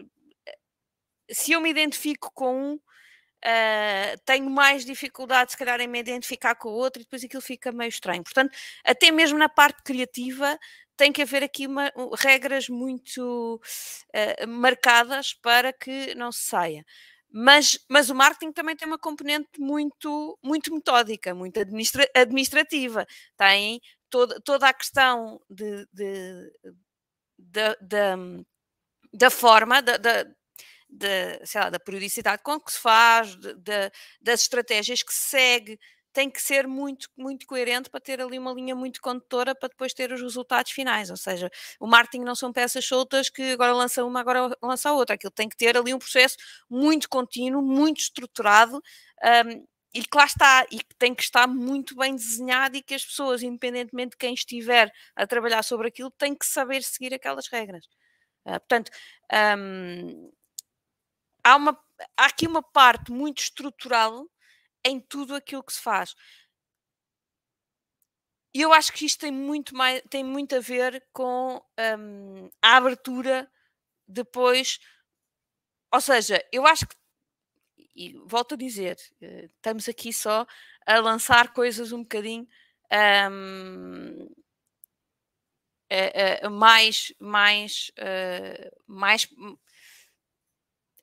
Se 1.29 1.51
eu 1.51 1.61
me 1.61 1.69
identifico 1.69 2.31
com 2.33 2.73
um, 2.73 2.73
uh, 2.75 4.19
tenho 4.25 4.49
mais 4.49 4.85
dificuldade, 4.85 5.51
se 5.51 5.57
calhar, 5.57 5.79
em 5.79 5.87
me 5.87 5.99
identificar 5.99 6.55
com 6.55 6.69
o 6.69 6.73
outro, 6.73 7.01
e 7.01 7.05
depois 7.05 7.23
aquilo 7.23 7.41
fica 7.41 7.71
meio 7.71 7.89
estranho. 7.89 8.23
Portanto, 8.23 8.55
até 8.83 9.11
mesmo 9.11 9.37
na 9.37 9.49
parte 9.49 9.83
criativa, 9.83 10.57
tem 10.95 11.11
que 11.11 11.21
haver 11.21 11.43
aqui 11.43 11.67
uma, 11.67 11.91
regras 12.17 12.67
muito 12.69 13.61
uh, 13.61 14.47
marcadas 14.47 15.33
para 15.33 15.71
que 15.71 16.15
não 16.15 16.31
se 16.31 16.43
saia. 16.43 16.85
Mas, 17.31 17.77
mas 17.89 18.09
o 18.09 18.15
marketing 18.15 18.51
também 18.53 18.75
tem 18.75 18.87
uma 18.87 18.97
componente 18.97 19.59
muito, 19.59 20.37
muito 20.43 20.73
metódica, 20.73 21.35
muito 21.35 21.59
administra 21.59 22.09
administrativa. 22.15 23.05
Tem 23.37 23.81
toda, 24.09 24.39
toda 24.41 24.67
a 24.69 24.73
questão 24.73 25.39
de, 25.49 25.85
de, 25.93 26.51
de, 27.37 27.77
de 27.81 28.45
da 29.13 29.29
forma, 29.29 29.81
da, 29.81 29.97
da, 29.97 30.25
lá, 31.55 31.69
da 31.69 31.79
periodicidade 31.79 32.41
com 32.43 32.59
que 32.59 32.71
se 32.71 32.79
faz, 32.79 33.35
de, 33.35 33.53
de, 33.55 33.91
das 34.21 34.41
estratégias 34.41 35.03
que 35.03 35.13
se 35.13 35.29
segue, 35.29 35.79
tem 36.13 36.29
que 36.29 36.41
ser 36.41 36.67
muito, 36.67 37.09
muito 37.15 37.45
coerente 37.45 37.89
para 37.89 37.99
ter 37.99 38.19
ali 38.21 38.39
uma 38.39 38.51
linha 38.53 38.75
muito 38.75 39.01
condutora 39.01 39.53
para 39.53 39.69
depois 39.69 39.93
ter 39.93 40.11
os 40.11 40.21
resultados 40.21 40.71
finais. 40.71 41.09
Ou 41.09 41.17
seja, 41.17 41.49
o 41.79 41.87
marketing 41.87 42.23
não 42.23 42.35
são 42.35 42.51
peças 42.51 42.85
soltas 42.85 43.29
que 43.29 43.51
agora 43.51 43.73
lança 43.73 44.03
uma, 44.03 44.19
agora 44.19 44.55
lança 44.61 44.91
outra. 44.91 45.15
Aquilo 45.15 45.31
tem 45.31 45.47
que 45.47 45.57
ter 45.57 45.77
ali 45.77 45.93
um 45.93 45.99
processo 45.99 46.37
muito 46.69 47.07
contínuo, 47.09 47.61
muito 47.61 48.01
estruturado. 48.01 48.81
Um, 49.45 49.65
e 49.93 50.03
que 50.03 50.17
lá 50.17 50.25
está, 50.25 50.65
e 50.69 50.77
que 50.79 50.95
tem 50.99 51.15
que 51.15 51.23
estar 51.23 51.47
muito 51.47 51.95
bem 51.95 52.15
desenhado 52.15 52.77
e 52.77 52.83
que 52.83 52.93
as 52.93 53.03
pessoas, 53.03 53.41
independentemente 53.41 54.11
de 54.11 54.17
quem 54.17 54.33
estiver 54.33 54.91
a 55.15 55.25
trabalhar 55.25 55.63
sobre 55.63 55.87
aquilo, 55.87 56.11
têm 56.11 56.35
que 56.35 56.45
saber 56.45 56.83
seguir 56.83 57.13
aquelas 57.13 57.47
regras. 57.47 57.85
Uh, 58.45 58.59
portanto, 58.59 58.91
um, 59.57 60.31
há, 61.43 61.55
uma, 61.55 61.79
há 62.15 62.25
aqui 62.25 62.45
uma 62.47 62.61
parte 62.61 63.11
muito 63.11 63.39
estrutural 63.41 64.27
em 64.87 64.99
tudo 64.99 65.35
aquilo 65.35 65.63
que 65.63 65.73
se 65.73 65.81
faz. 65.81 66.15
E 68.53 68.61
eu 68.61 68.73
acho 68.73 68.91
que 68.91 69.05
isto 69.05 69.19
tem 69.19 69.31
muito, 69.31 69.75
mais, 69.75 70.01
tem 70.09 70.23
muito 70.23 70.55
a 70.55 70.59
ver 70.59 71.05
com 71.13 71.61
um, 71.99 72.49
a 72.61 72.77
abertura 72.77 73.47
depois. 74.07 74.79
Ou 75.93 76.01
seja, 76.01 76.43
eu 76.51 76.65
acho 76.65 76.87
que, 76.87 76.95
e 77.95 78.13
volto 78.25 78.55
a 78.55 78.57
dizer, 78.57 78.97
eh, 79.21 79.49
estamos 79.55 79.87
aqui 79.87 80.11
só 80.13 80.45
a 80.85 80.99
lançar 80.99 81.53
coisas 81.53 81.91
um 81.91 82.01
bocadinho 82.01 82.47
um, 83.31 84.27
uh, 85.91 86.47
uh, 86.47 86.51
mais, 86.51 87.13
mais, 87.19 87.91
uh, 87.99 88.71
mais, 88.87 89.27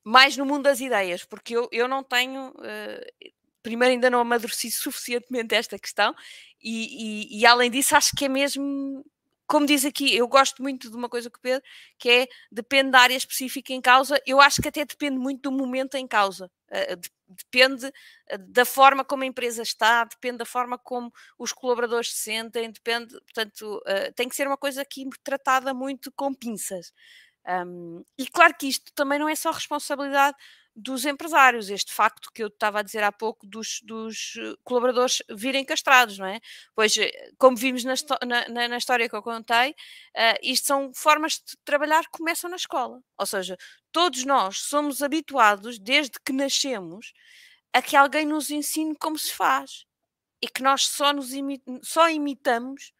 mais 0.02 0.36
no 0.36 0.46
mundo 0.46 0.64
das 0.64 0.80
ideias, 0.80 1.24
porque 1.24 1.56
eu, 1.56 1.68
eu 1.72 1.88
não 1.88 2.02
tenho 2.02 2.52
primeiro 3.64 3.92
ainda 3.92 4.11
não 4.11 4.21
amadureci 4.21 4.71
suficientemente 4.71 5.54
esta 5.54 5.76
questão 5.76 6.14
e, 6.62 7.33
e, 7.33 7.40
e, 7.40 7.47
além 7.47 7.71
disso 7.71 7.97
acho 7.97 8.12
que 8.16 8.26
é 8.26 8.28
mesmo 8.28 9.04
como 9.47 9.66
diz 9.66 9.85
aqui, 9.85 10.14
eu 10.16 10.26
gosto 10.26 10.62
muito 10.62 10.90
de 10.90 10.97
uma 10.97 11.09
coisa 11.09 11.28
que 11.30 11.38
o 11.38 11.40
Pedro, 11.40 11.62
que 11.99 12.09
é 12.09 12.28
depende 12.50 12.90
da 12.92 13.00
área 13.00 13.14
específica 13.14 13.75
em 13.75 13.80
causa, 13.80 14.21
eu 14.26 14.40
acho 14.40 14.62
que 14.62 14.68
até 14.68 14.85
depende 14.85 15.18
muito 15.18 15.42
do 15.42 15.52
momento 15.52 15.97
em 15.97 16.06
causa, 16.06 16.50
uh, 16.71 17.00
depende 17.28 17.92
eh, 18.28 18.38
da 18.38 18.64
forma 18.64 19.04
como 19.04 19.23
a 19.23 19.26
empresa 19.26 19.62
está, 19.62 20.04
depende 20.04 20.38
da 20.38 20.44
forma 20.47 20.78
como 20.78 21.12
os 21.38 21.52
colaboradores 21.52 22.11
se 22.12 22.23
sentem, 22.23 22.71
depende, 22.71 23.21
portanto, 23.21 23.83
tem 24.14 24.28
que 24.28 24.37
ser 24.37 24.47
uma 24.47 24.56
coisa 24.56 24.83
aqui 24.83 25.04
tratada 25.23 25.75
muito 25.75 26.12
com 26.12 26.33
pinças. 26.35 26.92
E 28.18 28.26
claro 28.28 28.54
que 28.59 28.66
isto 28.68 28.92
também 28.94 29.18
não 29.18 29.28
é 29.28 29.35
só 29.35 29.50
responsabilidade 29.50 30.37
dos 30.76 31.04
empresários, 31.04 31.70
este 31.70 31.92
facto 31.92 32.30
que 32.32 32.42
eu 32.42 32.48
estava 32.48 32.80
a 32.80 32.82
dizer 32.82 33.02
há 33.04 33.12
pouco 33.12 33.46
dos, 33.46 33.80
dos 33.82 34.34
eh, 34.38 34.54
colaboradores 34.64 35.22
virem 35.30 35.64
castrados, 35.64 36.18
não 36.18 36.26
é? 36.26 36.40
Pois, 36.74 36.96
eh, 36.98 37.10
como 37.38 37.56
vimos 37.56 37.84
na, 37.84 37.94
na, 38.48 38.68
na 38.68 38.76
história 38.76 39.08
que 39.08 39.14
eu 39.14 39.22
contei, 39.22 39.70
uh, 39.70 40.38
isto 40.42 40.66
são 40.66 40.92
formas 40.94 41.34
de 41.34 41.56
trabalhar 41.64 42.02
que 42.04 42.10
começam 42.12 42.50
na 42.50 42.56
escola, 42.56 43.00
ou 43.18 43.26
seja, 43.26 43.56
todos 43.92 44.24
nós 44.24 44.58
somos 44.58 45.02
habituados, 45.02 45.78
desde 45.78 46.18
que 46.24 46.32
nascemos, 46.32 47.12
a 47.72 47.80
que 47.82 47.96
alguém 47.96 48.26
nos 48.26 48.50
ensine 48.50 48.96
como 48.96 49.18
se 49.18 49.32
faz 49.32 49.84
e 50.42 50.48
que 50.48 50.62
nós 50.62 50.86
só, 50.86 51.12
nos 51.12 51.32
imi 51.32 51.62
só 51.82 52.08
imitamos 52.10 52.92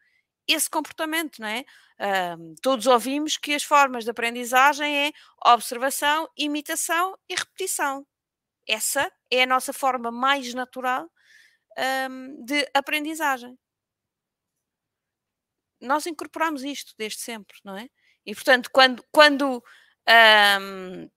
esse 0.47 0.69
comportamento, 0.69 1.39
não 1.41 1.47
é? 1.47 1.65
Uh, 1.99 2.55
todos 2.61 2.87
ouvimos 2.87 3.37
que 3.37 3.53
as 3.53 3.63
formas 3.63 4.03
de 4.03 4.11
aprendizagem 4.11 5.07
é 5.07 5.11
observação, 5.45 6.29
imitação 6.37 7.17
e 7.29 7.35
repetição. 7.35 8.05
Essa 8.67 9.11
é 9.31 9.43
a 9.43 9.45
nossa 9.45 9.71
forma 9.71 10.11
mais 10.11 10.53
natural 10.53 11.09
um, 12.09 12.43
de 12.43 12.69
aprendizagem. 12.73 13.57
Nós 15.81 16.05
incorporamos 16.05 16.63
isto 16.63 16.93
desde 16.97 17.19
sempre, 17.19 17.57
não 17.63 17.77
é? 17.77 17.87
E 18.25 18.33
portanto, 18.33 18.69
quando, 18.71 19.05
quando, 19.11 19.63
um, 20.61 21.09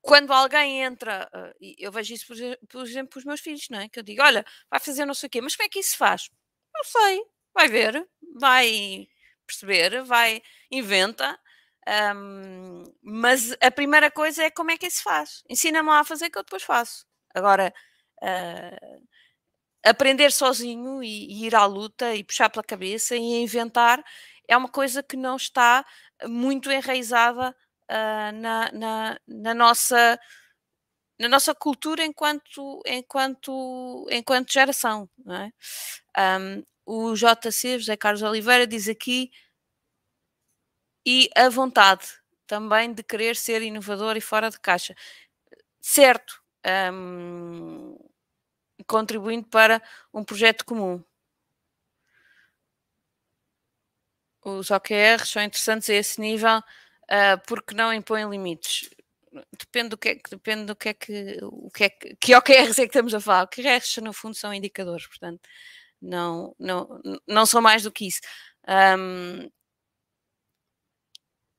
quando 0.00 0.32
alguém 0.32 0.82
entra, 0.82 1.28
uh, 1.34 1.74
eu 1.78 1.90
vejo 1.90 2.14
isso, 2.14 2.26
por, 2.68 2.82
exemplo, 2.82 3.12
com 3.12 3.18
os 3.18 3.24
meus 3.24 3.40
filhos, 3.40 3.66
não 3.70 3.80
é? 3.80 3.88
Que 3.88 3.98
eu 3.98 4.02
digo, 4.02 4.22
olha, 4.22 4.44
vai 4.70 4.78
fazer 4.78 5.04
não 5.04 5.14
sei 5.14 5.26
o 5.26 5.30
quê, 5.30 5.40
mas 5.40 5.56
como 5.56 5.66
é 5.66 5.68
que 5.68 5.80
isso 5.80 5.90
se 5.90 5.96
faz? 5.96 6.30
Não 6.74 6.84
sei, 6.84 7.22
vai 7.54 7.68
ver, 7.68 8.06
vai 8.38 9.06
perceber, 9.46 10.02
vai, 10.04 10.42
inventa, 10.70 11.38
um, 12.14 12.84
mas 13.02 13.56
a 13.60 13.70
primeira 13.70 14.10
coisa 14.10 14.44
é 14.44 14.50
como 14.50 14.70
é 14.70 14.76
que 14.78 14.86
isso 14.86 14.98
se 14.98 15.02
faz. 15.02 15.42
Ensina-me 15.48 15.90
a 15.90 16.04
fazer 16.04 16.30
que 16.30 16.38
eu 16.38 16.44
depois 16.44 16.62
faço. 16.62 17.04
Agora, 17.34 17.72
uh, 18.22 19.02
aprender 19.84 20.30
sozinho 20.32 21.02
e, 21.02 21.26
e, 21.26 21.46
ir 21.46 21.54
à 21.54 21.64
luta 21.64 22.14
e 22.14 22.24
puxar 22.24 22.48
pela 22.50 22.62
cabeça 22.62 23.16
e 23.16 23.42
inventar 23.42 24.02
é 24.48 24.56
uma 24.56 24.68
coisa 24.68 25.02
que 25.02 25.16
não 25.16 25.36
está 25.36 25.84
muito 26.26 26.70
enraizada 26.70 27.54
uh, 27.90 28.32
na, 28.34 28.70
na, 28.72 29.20
na, 29.26 29.54
nossa 29.54 30.18
na 31.18 31.28
nossa 31.28 31.54
cultura 31.54 32.04
enquanto 32.04 32.82
enquanto 32.86 34.06
enquanto 34.10 34.52
geração 34.52 35.08
é? 35.28 36.38
um, 36.38 36.62
o 36.84 37.14
JC 37.14 37.78
José 37.78 37.96
Carlos 37.96 38.22
Oliveira 38.22 38.66
diz 38.66 38.88
aqui 38.88 39.30
e 41.04 41.28
a 41.36 41.48
vontade 41.48 42.06
também 42.46 42.92
de 42.92 43.02
querer 43.02 43.36
ser 43.36 43.62
inovador 43.62 44.16
e 44.16 44.20
fora 44.20 44.50
de 44.50 44.60
caixa 44.60 44.94
certo 45.80 46.42
um, 46.92 47.96
contribuindo 48.86 49.48
para 49.48 49.82
um 50.14 50.24
projeto 50.24 50.64
comum. 50.64 51.02
Os 54.44 54.70
OKRs 54.70 55.28
são 55.28 55.42
interessantes 55.42 55.88
a 55.88 55.94
esse 55.94 56.20
nível 56.20 56.58
uh, 56.58 57.38
porque 57.46 57.74
não 57.74 57.92
impõem 57.92 58.28
limites. 58.28 58.90
Depende 59.58 59.90
do 59.90 59.98
que 59.98 60.08
é 60.10 60.14
que, 60.16 60.30
depende 60.30 60.64
do 60.66 60.76
que 60.76 60.88
é 60.88 60.94
que, 60.94 61.38
o 61.42 61.70
que 61.70 61.84
é 61.84 61.90
que, 61.90 62.16
que 62.16 62.34
OKRs 62.34 62.78
é 62.78 62.82
que 62.82 62.88
estamos 62.88 63.14
a 63.14 63.20
falar. 63.20 63.44
OKRs, 63.44 63.98
no 64.02 64.12
fundo, 64.12 64.34
são 64.34 64.52
indicadores, 64.52 65.06
portanto, 65.06 65.48
não, 66.02 66.54
não, 66.58 67.00
não 67.26 67.46
são 67.46 67.62
mais 67.62 67.84
do 67.84 67.92
que 67.92 68.08
isso. 68.08 68.20
Um, 68.68 69.48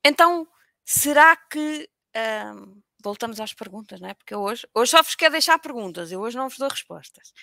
então, 0.05 0.47
será 0.85 1.35
que 1.35 1.89
um, 2.55 2.81
voltamos 3.03 3.39
às 3.39 3.53
perguntas, 3.53 3.99
não 3.99 4.09
é? 4.09 4.13
Porque 4.13 4.35
hoje, 4.35 4.67
hoje 4.73 4.91
só 4.91 5.01
vos 5.01 5.15
quero 5.15 5.33
deixar 5.33 5.59
perguntas, 5.59 6.11
eu 6.11 6.21
hoje 6.21 6.37
não 6.37 6.49
vos 6.49 6.57
dou 6.57 6.69
respostas. 6.69 7.33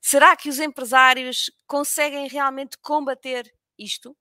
Será 0.00 0.36
que 0.36 0.48
os 0.48 0.60
empresários 0.60 1.50
conseguem 1.66 2.28
realmente 2.28 2.76
combater 2.78 3.52
isto? 3.78 4.16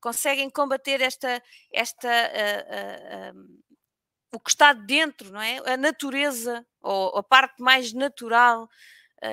Conseguem 0.00 0.50
combater 0.50 1.00
esta, 1.00 1.42
esta 1.72 2.08
uh, 2.08 3.34
uh, 3.34 3.38
uh, 3.38 3.60
o 4.32 4.40
que 4.40 4.50
está 4.50 4.72
dentro, 4.72 5.30
não 5.30 5.40
é? 5.40 5.58
A 5.72 5.76
natureza, 5.76 6.66
ou 6.80 7.18
a 7.18 7.22
parte 7.22 7.60
mais 7.62 7.92
natural 7.92 8.68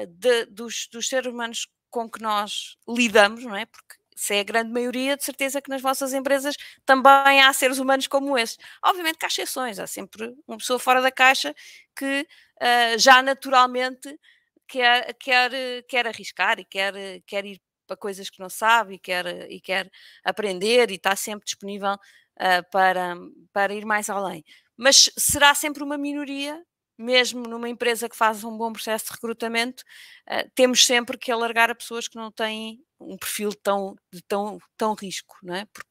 de, 0.09 0.45
dos, 0.47 0.89
dos 0.91 1.07
seres 1.07 1.31
humanos 1.31 1.67
com 1.89 2.09
que 2.09 2.21
nós 2.21 2.77
lidamos, 2.87 3.43
não 3.43 3.55
é? 3.55 3.65
Porque 3.65 3.95
se 4.15 4.35
é 4.35 4.39
a 4.39 4.43
grande 4.43 4.71
maioria, 4.71 5.15
de 5.15 5.23
certeza 5.23 5.61
que 5.61 5.69
nas 5.69 5.81
vossas 5.81 6.11
empresas 6.13 6.55
também 6.85 7.41
há 7.41 7.53
seres 7.53 7.77
humanos 7.77 8.07
como 8.07 8.37
esses. 8.37 8.57
Obviamente 8.83 9.17
que 9.17 9.25
há 9.25 9.27
exceções, 9.27 9.77
há 9.79 9.85
sempre 9.85 10.35
uma 10.47 10.57
pessoa 10.57 10.79
fora 10.79 11.01
da 11.01 11.11
caixa 11.11 11.55
que 11.95 12.27
uh, 12.61 12.97
já 12.97 13.21
naturalmente 13.21 14.19
quer, 14.67 15.13
quer, 15.15 15.51
quer 15.87 16.07
arriscar 16.07 16.59
e 16.59 16.65
quer, 16.65 17.21
quer 17.27 17.45
ir 17.45 17.61
para 17.85 17.95
coisas 17.95 18.29
que 18.29 18.39
não 18.39 18.49
sabe 18.49 18.95
e 18.95 18.99
quer, 18.99 19.49
e 19.51 19.61
quer 19.61 19.89
aprender 20.23 20.89
e 20.91 20.95
está 20.95 21.15
sempre 21.15 21.45
disponível 21.45 21.93
uh, 21.93 22.69
para, 22.71 23.15
para 23.53 23.73
ir 23.73 23.85
mais 23.85 24.09
além. 24.09 24.43
Mas 24.75 25.11
será 25.17 25.53
sempre 25.53 25.83
uma 25.83 25.97
minoria 25.97 26.63
mesmo 26.97 27.43
numa 27.43 27.69
empresa 27.69 28.09
que 28.09 28.15
faz 28.15 28.43
um 28.43 28.57
bom 28.57 28.71
processo 28.73 29.05
de 29.05 29.11
recrutamento, 29.11 29.83
uh, 30.29 30.49
temos 30.55 30.85
sempre 30.85 31.17
que 31.17 31.31
alargar 31.31 31.69
a 31.69 31.75
pessoas 31.75 32.07
que 32.07 32.15
não 32.15 32.31
têm 32.31 32.83
um 32.99 33.17
perfil 33.17 33.53
tão, 33.53 33.95
de 34.11 34.21
tão, 34.23 34.59
tão 34.75 34.93
risco, 34.93 35.37
não 35.43 35.55
é? 35.55 35.65
Porque, 35.65 35.89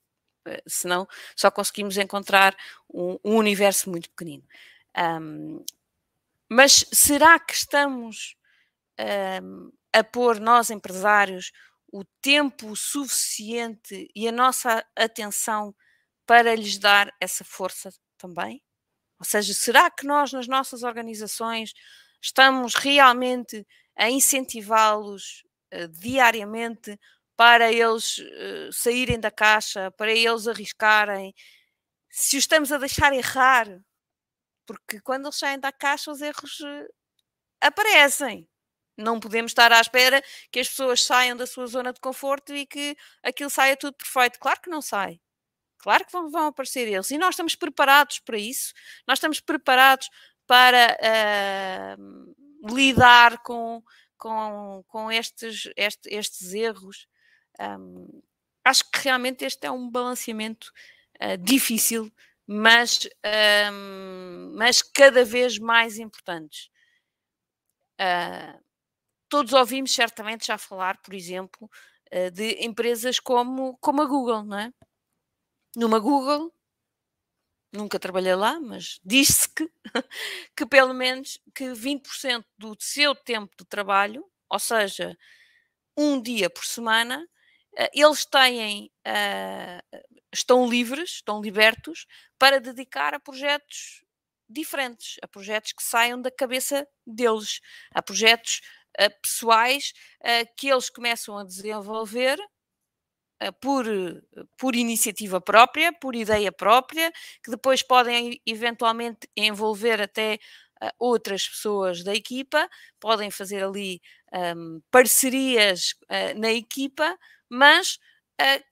uh, 0.49 0.63
senão 0.67 1.07
só 1.37 1.51
conseguimos 1.51 1.97
encontrar 1.97 2.57
um, 2.93 3.19
um 3.25 3.37
universo 3.37 3.91
muito 3.91 4.11
pequenino. 4.11 4.45
Um, 4.97 5.65
mas 6.49 6.87
será 6.93 7.39
que 7.39 7.55
estamos 7.55 8.37
um, 9.43 9.71
a 9.93 10.05
pôr 10.05 10.41
nós, 10.41 10.71
empresários, 10.71 11.53
o 11.93 12.05
tempo 12.21 12.75
suficiente 12.77 14.11
e 14.15 14.29
a 14.29 14.33
nossa 14.33 14.85
atenção 14.95 15.75
para 16.27 16.55
lhes 16.55 16.79
dar 16.79 17.15
essa 17.21 17.45
força 17.45 17.93
também? 18.19 18.63
Ou 19.19 19.25
seja, 19.25 19.55
será 19.55 19.91
que 19.91 20.07
nós, 20.07 20.33
nas 20.33 20.47
nossas 20.47 20.83
organizações, 20.83 21.73
estamos 22.21 22.75
realmente 22.75 23.67
a 23.97 24.11
incentivá-los 24.11 25.43
uh, 25.75 25.89
diariamente 25.89 26.99
para 27.37 27.73
eles 27.73 28.19
uh, 28.19 28.73
saírem 28.73 29.21
da 29.21 29.31
caixa, 29.31 29.91
para 29.93 30.13
eles 30.13 30.47
arriscarem? 30.47 31.35
Se 32.11 32.37
os 32.37 32.45
estamos 32.45 32.73
a 32.73 32.79
deixar 32.79 33.13
errar, 33.15 33.67
porque 34.67 35.01
quando 35.01 35.27
eles 35.27 35.39
saem 35.39 35.59
da 35.61 35.73
caixa, 35.73 36.11
os 36.11 36.21
erros 36.23 36.61
uh, 36.61 36.89
aparecem. 37.61 38.49
Não 38.97 39.21
podemos 39.21 39.51
estar 39.53 39.73
à 39.73 39.81
espera 39.81 40.23
que 40.51 40.61
as 40.61 40.69
pessoas 40.69 41.03
saiam 41.05 41.37
da 41.37 41.47
sua 41.47 41.67
zona 41.67 41.93
de 41.93 42.01
conforto 42.01 42.55
e 42.55 42.67
que 42.67 42.97
aquilo 43.23 43.51
saia 43.51 43.77
tudo 43.77 43.95
perfeito. 43.95 44.39
Claro 44.41 44.61
que 44.63 44.71
não 44.71 44.83
sai. 44.83 45.21
Claro 45.79 46.05
que 46.05 46.13
vão, 46.13 46.31
vão 46.31 46.47
aparecer 46.47 46.89
eles. 46.89 47.11
E 47.11 47.19
nós 47.19 47.31
estamos 47.31 47.55
preparados 47.55 48.19
para 48.21 48.39
isso. 48.39 48.73
Nós 49.07 49.19
estamos 49.19 49.41
preparados 49.41 50.09
para 50.47 50.97
uh, 51.99 52.75
lidar 52.75 53.39
com, 53.43 53.83
com, 54.17 54.85
com 54.89 55.11
estes, 55.11 55.71
este, 55.77 56.15
estes 56.15 56.53
erros. 56.55 57.07
Um, 57.61 58.23
acho 58.65 58.91
que 58.91 59.01
realmente 59.01 59.45
este 59.45 59.67
é 59.67 59.71
um 59.71 59.91
balanceamento 59.91 60.73
uh, 61.23 61.37
difícil, 61.39 62.13
mas, 62.47 63.09
um, 63.73 64.55
mas 64.57 64.83
cada 64.83 65.25
vez 65.25 65.59
mais 65.59 65.99
importante. 65.99 66.71
Uh, 68.01 68.63
todos 69.29 69.53
ouvimos 69.53 69.93
certamente 69.93 70.47
já 70.47 70.59
falar, 70.59 71.01
por 71.03 71.15
exemplo, 71.15 71.71
uh, 72.13 72.31
de 72.31 72.65
empresas 72.65 73.19
como, 73.19 73.77
como 73.79 74.03
a 74.03 74.07
Google, 74.07 74.45
não 74.45 74.59
é? 74.59 74.73
Numa 75.77 75.99
Google, 75.99 76.51
nunca 77.71 77.99
trabalhei 77.99 78.35
lá, 78.35 78.59
mas 78.59 78.99
disse 79.05 79.47
que, 79.51 79.71
que 80.57 80.65
pelo 80.67 80.95
menos 80.95 81.39
que 81.55 81.67
20% 81.67 82.45
do 82.57 82.75
seu 82.81 83.15
tempo 83.15 83.55
de 83.59 83.65
trabalho, 83.67 84.25
ou 84.49 84.59
seja, 84.59 85.17
um 85.97 86.21
dia 86.21 86.49
por 86.49 86.65
semana, 86.65 87.29
eh, 87.77 87.91
eles 87.95 88.25
têm, 88.25 88.91
uh, 89.07 90.07
estão 90.33 90.69
livres, 90.69 91.11
estão 91.17 91.43
libertos 91.43 92.07
para 92.39 92.59
dedicar 92.59 93.13
a 93.13 93.21
projetos 93.21 94.03
diferentes, 94.49 95.17
a 95.23 95.29
projetos 95.29 95.73
que 95.73 95.83
saiam 95.83 96.23
da 96.23 96.31
cabeça 96.31 96.89
deles, 97.07 97.61
a 97.93 98.01
projetos 98.01 98.63
uh, 98.99 99.21
pessoais 99.21 99.93
que 100.57 100.69
eles 100.69 100.89
começam 100.89 101.37
a 101.39 101.45
desenvolver 101.45 102.39
eh, 102.39 102.56
por, 103.61 103.85
por 104.57 104.75
iniciativa 104.75 105.41
própria, 105.41 105.93
por 105.93 106.15
ideia 106.15 106.51
própria, 106.51 107.13
que 107.43 107.51
depois 107.51 107.83
podem 107.83 108.41
eventualmente 108.47 109.29
envolver 109.37 110.01
até 110.01 110.39
uh, 110.83 110.89
outras 110.99 111.49
pessoas 111.49 112.03
da 112.03 112.15
equipa, 112.15 112.69
podem 112.99 113.31
fazer 113.31 113.63
ali 113.63 114.01
um, 114.33 114.81
parcerias 114.91 115.95
uh, 116.05 116.39
na 116.39 116.53
equipa, 116.53 117.19
mas 117.49 117.99
uh, 118.41 118.65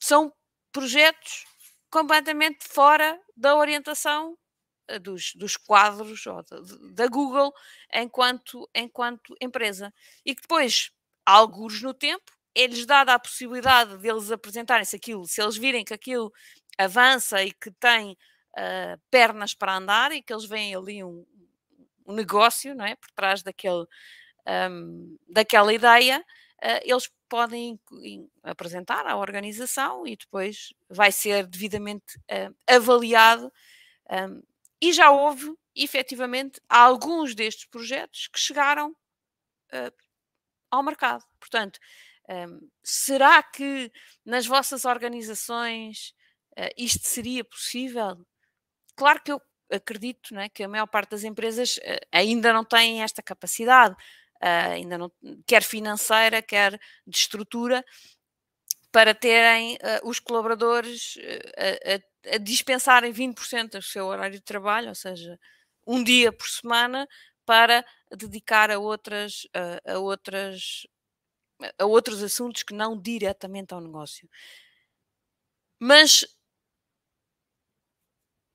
são 0.00 0.32
projetos 0.72 1.44
completamente 1.90 2.66
fora 2.66 3.20
da 3.36 3.56
orientação 3.56 4.36
dos, 5.00 5.32
dos 5.34 5.56
quadros 5.56 6.24
da, 6.24 6.42
da 6.92 7.06
Google 7.06 7.52
enquanto, 7.92 8.68
enquanto 8.74 9.34
empresa. 9.40 9.92
E 10.24 10.34
que 10.34 10.42
depois, 10.42 10.90
alguns 11.24 11.82
no 11.82 11.94
tempo, 11.94 12.32
é-lhes 12.54 12.86
dada 12.86 13.14
a 13.14 13.18
possibilidade 13.18 13.96
deles 13.98 14.30
apresentarem-se 14.30 14.96
aquilo, 14.96 15.26
se 15.26 15.40
eles 15.42 15.56
virem 15.56 15.84
que 15.84 15.94
aquilo 15.94 16.32
avança 16.78 17.42
e 17.42 17.52
que 17.52 17.70
tem 17.72 18.12
uh, 18.52 19.00
pernas 19.10 19.54
para 19.54 19.76
andar 19.76 20.12
e 20.12 20.22
que 20.22 20.32
eles 20.32 20.44
veem 20.44 20.74
ali 20.74 21.02
um, 21.02 21.24
um 22.06 22.14
negócio, 22.14 22.74
não 22.74 22.84
é? 22.84 22.96
Por 22.96 23.10
trás 23.12 23.42
daquele, 23.42 23.86
um, 24.70 25.16
daquela 25.28 25.72
ideia, 25.72 26.20
uh, 26.20 26.80
eles 26.84 27.10
podem 27.28 27.80
apresentar 28.42 29.06
à 29.06 29.16
organização 29.16 30.06
e 30.06 30.16
depois 30.16 30.74
vai 30.88 31.10
ser 31.10 31.46
devidamente 31.46 32.18
uh, 32.18 32.54
avaliado. 32.66 33.52
Um, 34.10 34.42
e 34.80 34.92
já 34.92 35.10
houve, 35.10 35.54
efetivamente, 35.74 36.60
alguns 36.68 37.34
destes 37.34 37.66
projetos 37.66 38.28
que 38.28 38.38
chegaram 38.38 38.94
ao 40.70 40.82
mercado. 40.82 41.24
Portanto, 41.38 41.78
um, 42.32 42.68
será 42.82 43.42
que 43.42 43.92
nas 44.24 44.46
vossas 44.46 44.84
organizações 44.84 46.14
uh, 46.58 46.72
isto 46.76 47.06
seria 47.06 47.44
possível? 47.44 48.24
Claro 48.96 49.22
que 49.22 49.32
eu 49.32 49.40
acredito 49.70 50.34
né, 50.34 50.48
que 50.48 50.62
a 50.62 50.68
maior 50.68 50.86
parte 50.86 51.10
das 51.10 51.24
empresas 51.24 51.76
uh, 51.78 52.06
ainda 52.10 52.52
não 52.52 52.64
têm 52.64 53.02
esta 53.02 53.22
capacidade, 53.22 53.94
uh, 53.94 54.72
ainda 54.72 54.98
não, 54.98 55.12
quer 55.46 55.62
financeira, 55.62 56.42
quer 56.42 56.80
de 57.06 57.16
estrutura, 57.16 57.84
para 58.90 59.14
terem 59.14 59.78
os 60.04 60.20
colaboradores 60.20 61.16
uh, 61.16 62.30
a, 62.30 62.34
a, 62.34 62.38
dispensarem 62.38 63.12
20% 63.12 63.70
do 63.70 63.82
seu 63.82 64.06
horário 64.06 64.34
de 64.34 64.44
trabalho, 64.44 64.88
ou 64.88 64.94
seja, 64.94 65.38
um 65.86 66.04
dia 66.04 66.30
por 66.30 66.46
semana, 66.46 67.08
para 67.44 67.84
dedicar 68.16 68.70
a 68.70 68.78
outras, 68.78 69.48
a 69.84 69.98
outras 69.98 70.86
a 71.78 71.84
outros 71.86 72.22
assuntos 72.22 72.62
que 72.62 72.74
não 72.74 73.00
diretamente 73.00 73.74
ao 73.74 73.80
negócio. 73.80 74.28
Mas 75.78 76.24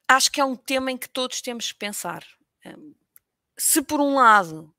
acho 0.07 0.31
que 0.31 0.39
é 0.39 0.45
um 0.45 0.55
tema 0.55 0.91
em 0.91 0.97
que 0.97 1.09
todos 1.09 1.41
temos 1.41 1.71
que 1.71 1.77
pensar. 1.77 2.25
Hum, 2.65 2.95
se 3.57 3.81
por 3.81 3.99
um 3.99 4.15
lado 4.15 4.73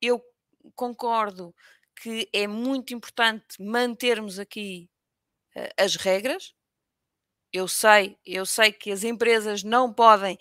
eu 0.00 0.22
concordo 0.74 1.54
que 1.96 2.28
é 2.32 2.46
muito 2.46 2.94
importante 2.94 3.62
mantermos 3.62 4.38
aqui 4.38 4.90
uh, 5.56 5.68
as 5.76 5.96
regras, 5.96 6.54
eu 7.52 7.68
sei, 7.68 8.18
eu 8.24 8.46
sei 8.46 8.72
que 8.72 8.90
as 8.90 9.04
empresas 9.04 9.62
não 9.62 9.92
podem 9.92 10.38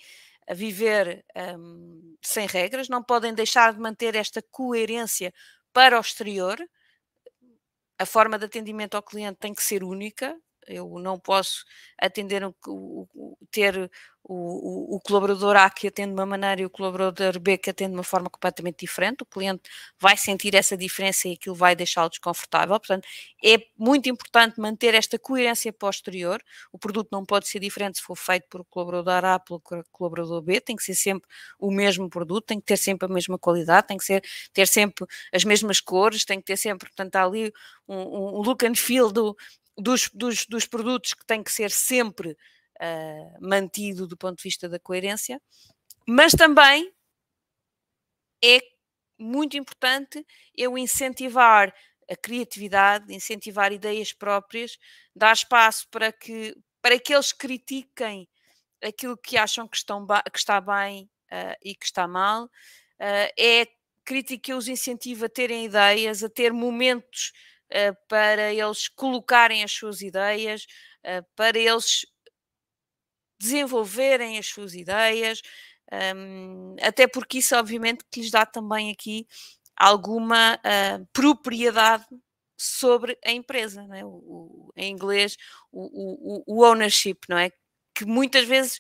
eh, 0.48 0.56
viver 0.56 1.26
um, 1.58 2.16
sem 2.22 2.48
regras, 2.48 2.88
não 2.90 3.04
podem 3.04 3.34
deixar 3.34 3.74
de 3.74 3.80
manter 3.80 4.16
esta 4.16 4.42
coerência 4.42 5.34
para 5.74 5.98
o 5.98 6.02
exterior. 6.02 6.58
A 8.02 8.06
forma 8.08 8.40
de 8.40 8.46
atendimento 8.46 8.96
ao 8.96 9.04
cliente 9.04 9.38
tem 9.38 9.54
que 9.54 9.62
ser 9.62 9.84
única, 9.84 10.36
eu 10.68 11.00
não 11.00 11.20
posso 11.20 11.66
atender 11.98 12.44
o, 12.44 13.08
ter 13.52 13.90
o, 14.24 14.94
o, 14.94 14.96
o, 14.96 15.00
colaborador 15.02 15.56
A 15.56 15.70
que 15.70 15.88
atende 15.88 16.10
de 16.10 16.14
uma 16.14 16.26
maneira 16.26 16.62
e 16.62 16.66
o 16.66 16.70
colaborador 16.70 17.40
B 17.40 17.58
que 17.58 17.70
atende 17.70 17.92
de 17.92 17.98
uma 17.98 18.04
forma 18.04 18.30
completamente 18.30 18.80
diferente. 18.80 19.24
O 19.24 19.26
cliente 19.26 19.64
vai 20.00 20.16
sentir 20.16 20.54
essa 20.56 20.78
diferença 20.78 21.28
e 21.28 21.34
aquilo 21.34 21.56
vai 21.56 21.76
deixá-lo 21.76 22.10
desconfortável. 22.10 22.80
Portanto, 22.80 23.08
é 23.44 23.58
muito 23.78 24.10
importante 24.10 24.60
manter 24.60 24.94
esta 24.94 25.18
coerência 25.18 25.74
posterior. 25.74 26.42
O 26.72 26.78
produto 26.78 27.10
não 27.12 27.26
pode 27.26 27.48
ser 27.48 27.60
diferente 27.60 27.98
se 27.98 28.04
for 28.04 28.16
feito 28.16 28.48
por 28.50 28.64
colaborador 28.66 29.26
A 29.26 29.40
pelo 29.40 29.62
colaborador 29.92 30.42
B, 30.42 30.62
tem 30.62 30.76
que 30.76 30.84
ser 30.84 30.96
sempre 30.96 31.28
o 31.60 31.72
mesmo 31.72 32.10
produto, 32.10 32.46
tem 32.46 32.60
que 32.60 32.66
ter 32.66 32.78
sempre 32.78 33.08
a 33.08 33.10
mesma 33.10 33.40
qualidade, 33.40 33.88
tem 33.88 33.98
que 33.98 34.06
ser, 34.06 34.24
ter 34.54 34.68
sempre 34.68 35.06
as 35.34 35.44
mesmas 35.44 35.82
cores, 35.82 36.24
tem 36.26 36.40
que 36.40 36.46
ter 36.46 36.58
sempre, 36.58 36.88
portanto, 36.88 37.16
ali 37.16 37.52
um, 37.88 38.38
um 38.38 38.42
look 38.42 38.66
and 38.66 38.76
feel 38.76 39.12
do, 39.12 39.36
dos, 39.82 40.10
dos, 40.14 40.46
dos 40.46 40.66
produtos 40.66 41.14
que 41.14 41.26
tem 41.26 41.44
que 41.44 41.52
ser 41.52 41.72
sempre 41.72 42.32
uh, 42.32 43.48
mantido 43.48 44.08
do 44.08 44.18
ponto 44.18 44.38
de 44.38 44.44
vista 44.44 44.70
da 44.70 44.80
coerência, 44.80 45.42
mas 46.08 46.34
também 46.34 46.92
é 48.44 48.60
muito 49.18 49.56
importante 49.56 50.26
eu 50.56 50.78
incentivar 50.78 51.74
a 52.10 52.16
criatividade, 52.16 53.14
incentivar 53.14 53.72
ideias 53.72 54.12
próprias, 54.12 54.78
dar 55.16 55.34
espaço 55.34 55.88
para 55.90 56.12
que, 56.12 56.56
para 56.82 57.00
que 57.00 57.14
eles 57.14 57.32
critiquem 57.32 58.28
aquilo 58.84 59.16
que 59.16 59.38
acham 59.38 59.68
que, 59.68 59.78
estão 59.78 60.06
que 60.06 60.40
está 60.40 60.60
bem 60.60 61.10
uh, 61.32 61.56
e 61.64 61.76
que 61.76 61.86
está 61.86 62.08
mal. 62.08 62.46
Uh, 62.46 63.32
é 63.38 63.68
crítica 64.04 64.42
que 64.42 64.54
os 64.54 64.68
incentiva 64.68 65.28
a 65.28 65.30
terem 65.30 65.66
ideias, 65.66 66.24
a 66.24 66.30
ter 66.30 66.52
momentos 66.52 67.32
para 68.08 68.54
eles 68.54 68.88
colocarem 68.88 69.64
as 69.64 69.72
suas 69.72 70.02
ideias, 70.02 70.66
para 71.36 71.58
eles 71.58 72.06
desenvolverem 73.40 74.38
as 74.38 74.48
suas 74.48 74.76
ideias, 74.76 75.42
um, 76.16 76.76
até 76.82 77.08
porque 77.08 77.40
isso, 77.40 77.56
obviamente, 77.56 78.06
que 78.10 78.22
lhes 78.22 78.32
dá 78.32 78.46
também 78.46 78.92
aqui 78.92 79.28
alguma 79.76 80.56
uh, 80.56 81.06
propriedade 81.12 82.06
sobre 82.58 83.18
a 83.26 83.32
empresa, 83.32 83.86
é? 83.92 84.06
o, 84.06 84.10
o, 84.10 84.74
em 84.76 84.92
inglês, 84.92 85.36
o, 85.72 86.44
o, 86.46 86.64
ownership, 86.64 87.22
não 87.28 87.38
é? 87.38 87.52
Que 87.96 88.06
muitas 88.06 88.46
vezes 88.46 88.80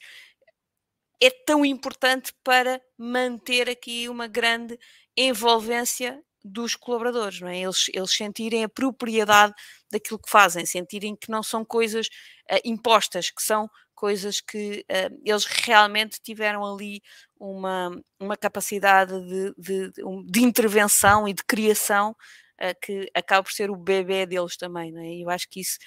é 1.19 1.30
tão 1.30 1.65
importante 1.65 2.32
para 2.43 2.80
manter 2.97 3.69
aqui 3.69 4.08
uma 4.08 4.27
grande 4.27 4.80
envolvência 5.17 6.23
dos 6.43 6.75
colaboradores, 6.75 7.39
não 7.39 7.47
é? 7.47 7.60
Eles, 7.60 7.86
eles 7.93 8.12
sentirem 8.15 8.63
a 8.63 8.69
propriedade 8.69 9.54
daquilo 9.91 10.19
que 10.19 10.30
fazem, 10.30 10.65
sentirem 10.65 11.15
que 11.15 11.30
não 11.30 11.43
são 11.43 11.63
coisas 11.63 12.08
uh, 12.51 12.60
impostas, 12.65 13.30
que 13.30 13.41
são 13.43 13.69
coisas 13.93 14.41
que 14.41 14.84
uh, 14.89 15.21
eles 15.23 15.45
realmente 15.45 16.19
tiveram 16.21 16.65
ali 16.65 17.01
uma, 17.39 17.91
uma 18.19 18.36
capacidade 18.36 19.13
de, 19.27 19.54
de, 19.58 19.91
de 20.25 20.41
intervenção 20.41 21.27
e 21.27 21.34
de 21.34 21.43
criação 21.43 22.12
uh, 22.12 22.80
que 22.82 23.10
acaba 23.13 23.43
por 23.43 23.51
ser 23.51 23.69
o 23.69 23.75
bebê 23.75 24.25
deles 24.25 24.58
também, 24.58 24.91
não 24.91 25.01
é? 25.01 25.15
Eu 25.17 25.30
acho 25.30 25.47
que 25.49 25.62
isso 25.62 25.77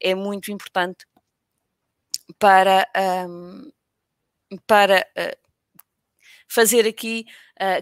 é 0.00 0.14
muito 0.14 0.50
importante 0.50 1.06
para, 2.38 2.86
um, 3.28 3.70
para 4.66 5.06
fazer 6.48 6.86
aqui 6.86 7.24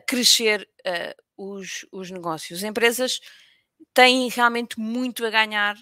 crescer 0.07 0.69
os, 1.51 1.87
os 1.93 2.11
negócios. 2.11 2.61
As 2.61 2.65
empresas 2.65 3.21
têm 3.95 4.29
realmente 4.29 4.79
muito 4.79 5.25
a 5.25 5.31
ganhar 5.31 5.77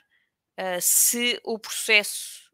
se 0.81 1.40
o 1.42 1.59
processo 1.59 2.51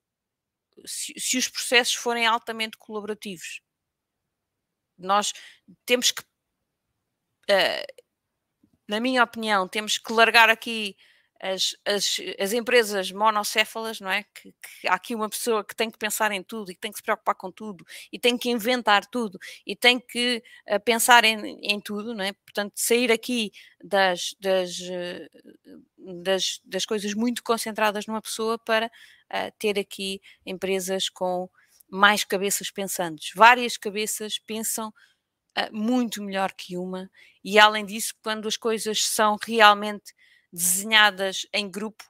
se, 0.84 1.14
se 1.18 1.38
os 1.38 1.48
processos 1.48 1.94
forem 1.94 2.26
altamente 2.26 2.76
colaborativos. 2.76 3.60
Nós 4.98 5.32
temos 5.84 6.10
que, 6.10 6.22
uh, 6.22 8.02
na 8.88 9.00
minha 9.00 9.22
opinião, 9.22 9.68
temos 9.68 9.98
que 9.98 10.12
largar 10.12 10.50
aqui 10.50 10.96
as, 11.40 11.76
as, 11.84 12.20
as 12.38 12.52
empresas 12.52 13.10
monocéfalas, 13.12 14.00
não 14.00 14.10
é? 14.10 14.24
Que, 14.34 14.52
que, 14.52 14.88
há 14.88 14.94
aqui 14.94 15.14
uma 15.14 15.28
pessoa 15.28 15.64
que 15.64 15.74
tem 15.74 15.90
que 15.90 15.98
pensar 15.98 16.32
em 16.32 16.42
tudo 16.42 16.70
e 16.70 16.74
que 16.74 16.80
tem 16.80 16.90
que 16.90 16.98
se 16.98 17.02
preocupar 17.02 17.34
com 17.34 17.50
tudo 17.50 17.84
e 18.12 18.18
tem 18.18 18.36
que 18.36 18.50
inventar 18.50 19.06
tudo 19.06 19.38
e 19.66 19.76
tem 19.76 20.00
que 20.00 20.42
uh, 20.68 20.80
pensar 20.80 21.24
em, 21.24 21.58
em, 21.62 21.80
tudo, 21.80 22.14
não 22.14 22.24
é? 22.24 22.32
Portanto, 22.32 22.72
sair 22.76 23.12
aqui 23.12 23.52
das, 23.82 24.34
das, 24.40 24.78
uh, 24.80 26.22
das, 26.22 26.60
das 26.64 26.86
coisas 26.86 27.14
muito 27.14 27.42
concentradas 27.42 28.06
numa 28.06 28.22
pessoa 28.22 28.58
para 28.58 28.86
uh, 28.86 29.52
ter 29.58 29.78
aqui 29.78 30.20
empresas 30.44 31.08
com 31.08 31.48
mais 31.88 32.24
cabeças 32.24 32.70
pensantes. 32.70 33.30
Várias 33.34 33.76
cabeças 33.76 34.38
pensam 34.38 34.92
muito 35.72 36.22
melhor 36.22 36.52
que 36.52 36.76
uma 36.76 37.10
e, 37.42 37.58
além 37.58 37.86
disso, 37.86 38.12
quando 38.22 38.48
as 38.48 38.56
coisas 38.56 39.04
são 39.04 39.36
realmente 39.40 40.12
desenhadas 40.52 41.46
em 41.52 41.70
grupo 41.70 42.04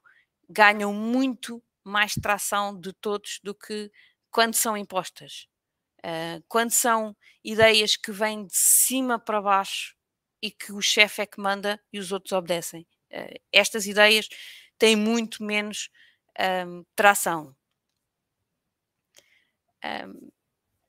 ganham 0.48 0.92
muito 0.92 1.62
mais 1.82 2.14
tração 2.14 2.78
de 2.78 2.92
todos 2.92 3.40
do 3.42 3.54
que 3.54 3.90
quando 4.30 4.54
são 4.54 4.76
impostas. 4.76 5.46
Uh, 5.98 6.42
quando 6.48 6.70
são 6.70 7.16
ideias 7.42 7.96
que 7.96 8.12
vêm 8.12 8.46
de 8.46 8.56
cima 8.56 9.18
para 9.18 9.40
baixo 9.40 9.96
e 10.42 10.50
que 10.50 10.72
o 10.72 10.80
chefe 10.80 11.22
é 11.22 11.26
que 11.26 11.40
manda 11.40 11.80
e 11.92 11.98
os 11.98 12.12
outros 12.12 12.32
obedecem. 12.32 12.86
Uh, 13.10 13.40
estas 13.52 13.86
ideias 13.86 14.28
têm 14.78 14.94
muito 14.94 15.42
menos 15.42 15.90
um, 16.66 16.84
tração. 16.94 17.54
Um, 19.84 20.30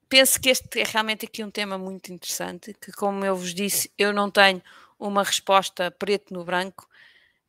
penso 0.10 0.40
que 0.40 0.50
este 0.50 0.80
é 0.80 0.84
realmente 0.84 1.26
aqui 1.26 1.44
um 1.44 1.52
tema 1.52 1.78
muito 1.78 2.12
interessante, 2.12 2.74
que 2.74 2.92
como 2.92 3.24
eu 3.24 3.36
vos 3.36 3.54
disse, 3.54 3.92
eu 3.98 4.12
não 4.14 4.30
tenho 4.30 4.62
uma 5.00 5.24
resposta 5.24 5.92
preto 5.92 6.34
no 6.34 6.44
branco, 6.44 6.88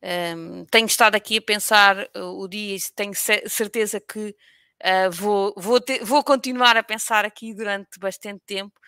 um, 0.01 0.65
tenho 0.65 0.85
estado 0.85 1.15
aqui 1.15 1.37
a 1.37 1.41
pensar 1.41 2.09
uh, 2.15 2.41
o 2.41 2.47
dia 2.47 2.75
e 2.75 2.79
tenho 2.95 3.13
certeza 3.47 3.99
que 3.99 4.29
uh, 4.29 5.11
vou, 5.11 5.53
vou, 5.57 5.81
ter, 5.81 6.03
vou 6.05 6.23
continuar 6.23 6.77
a 6.77 6.83
pensar 6.83 7.25
aqui 7.25 7.53
durante 7.53 7.99
bastante 7.99 8.41
tempo 8.45 8.79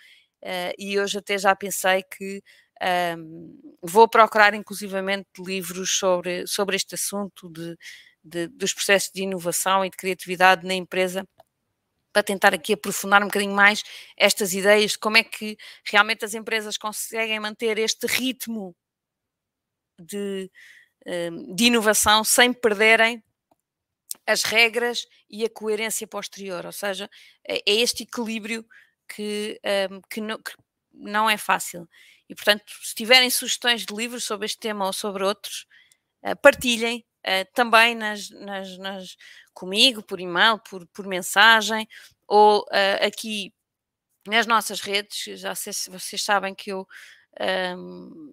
uh, 0.43 0.73
e 0.77 0.99
hoje 0.99 1.17
até 1.17 1.37
já 1.37 1.55
pensei 1.55 2.03
que 2.03 2.41
um, 3.17 3.77
vou 3.81 4.07
procurar 4.07 4.53
inclusivamente 4.53 5.27
livros 5.39 5.91
sobre, 5.91 6.47
sobre 6.47 6.75
este 6.75 6.95
assunto 6.95 7.49
de, 7.49 7.77
de, 8.23 8.47
dos 8.47 8.73
processos 8.73 9.11
de 9.13 9.23
inovação 9.23 9.85
e 9.85 9.89
de 9.89 9.97
criatividade 9.97 10.65
na 10.65 10.73
empresa 10.73 11.27
para 12.13 12.23
tentar 12.23 12.53
aqui 12.53 12.73
aprofundar 12.73 13.21
um 13.21 13.27
bocadinho 13.27 13.53
mais 13.53 13.83
estas 14.17 14.53
ideias 14.53 14.91
de 14.91 14.99
como 14.99 15.17
é 15.17 15.23
que 15.23 15.57
realmente 15.85 16.25
as 16.25 16.33
empresas 16.33 16.77
conseguem 16.77 17.39
manter 17.39 17.77
este 17.77 18.07
ritmo 18.07 18.75
de, 19.99 20.49
de 21.55 21.65
inovação 21.65 22.23
sem 22.23 22.53
perderem 22.53 23.23
as 24.25 24.43
regras 24.43 25.07
e 25.29 25.43
a 25.43 25.49
coerência 25.49 26.07
posterior, 26.07 26.65
ou 26.65 26.71
seja, 26.71 27.09
é, 27.47 27.57
é 27.57 27.75
este 27.75 28.03
equilíbrio 28.03 28.65
que, 29.07 29.59
um, 29.89 30.01
que, 30.09 30.21
não, 30.21 30.37
que, 30.37 30.53
não, 30.93 31.29
é 31.29 31.37
fácil. 31.37 31.87
E, 32.29 32.35
portanto, 32.35 32.63
se 32.81 32.95
tiverem 32.95 33.29
sugestões 33.29 33.85
de 33.85 33.93
livros 33.93 34.23
sobre 34.23 34.45
este 34.45 34.59
tema 34.59 34.85
ou 34.85 34.93
sobre 34.93 35.23
outros, 35.23 35.65
uh, 36.23 36.35
partilhem 36.41 37.05
uh, 37.25 37.53
também 37.53 37.95
nas, 37.95 38.29
nas, 38.29 38.77
nas, 38.77 39.17
comigo, 39.53 40.03
por 40.03 40.19
e-mail, 40.19 40.59
por, 40.59 40.87
por 40.87 41.05
mensagem, 41.07 41.87
ou 42.27 42.61
uh, 42.61 43.05
aqui 43.05 43.53
nas 44.27 44.45
nossas 44.45 44.81
redes, 44.81 45.39
já 45.39 45.55
sei, 45.55 45.73
vocês 45.89 46.23
sabem 46.23 46.53
que 46.53 46.71
eu 46.71 46.87
um, 47.77 48.31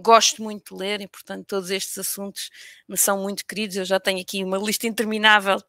gosto 0.00 0.42
muito 0.42 0.74
de 0.74 0.80
ler 0.80 1.00
e, 1.00 1.08
portanto, 1.08 1.46
todos 1.46 1.70
estes 1.70 1.98
assuntos 1.98 2.50
me 2.88 2.96
são 2.96 3.22
muito 3.22 3.44
queridos. 3.46 3.76
Eu 3.76 3.84
já 3.84 4.00
tenho 4.00 4.20
aqui 4.20 4.44
uma 4.44 4.58
lista 4.58 4.86
interminável 4.86 5.60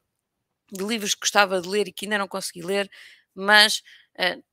de 0.72 0.84
livros 0.84 1.14
que 1.16 1.22
gostava 1.22 1.62
de 1.62 1.68
ler 1.68 1.88
e 1.88 1.92
que 1.92 2.06
ainda 2.06 2.18
não 2.18 2.28
consegui 2.28 2.62
ler, 2.62 2.90
mas 3.34 3.82
uh, 4.20 4.44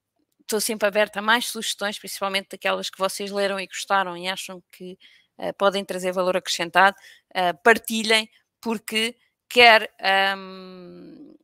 estou 0.41 0.61
sempre 0.61 0.89
aberta 0.89 1.19
a 1.19 1.23
mais 1.23 1.47
sugestões, 1.47 1.99
principalmente 1.99 2.49
daquelas 2.51 2.89
que 2.89 2.99
vocês 2.99 3.31
leram 3.31 3.61
e 3.61 3.67
gostaram 3.67 4.17
e 4.17 4.29
acham 4.29 4.63
que 4.73 4.99
uh, 5.39 5.53
podem 5.59 5.85
trazer 5.85 6.13
valor 6.13 6.37
acrescentado. 6.37 6.97
Uh, 7.31 7.57
partilhem, 7.63 8.29
porque 8.61 9.17
quer, 9.49 9.91
um, 10.37 11.35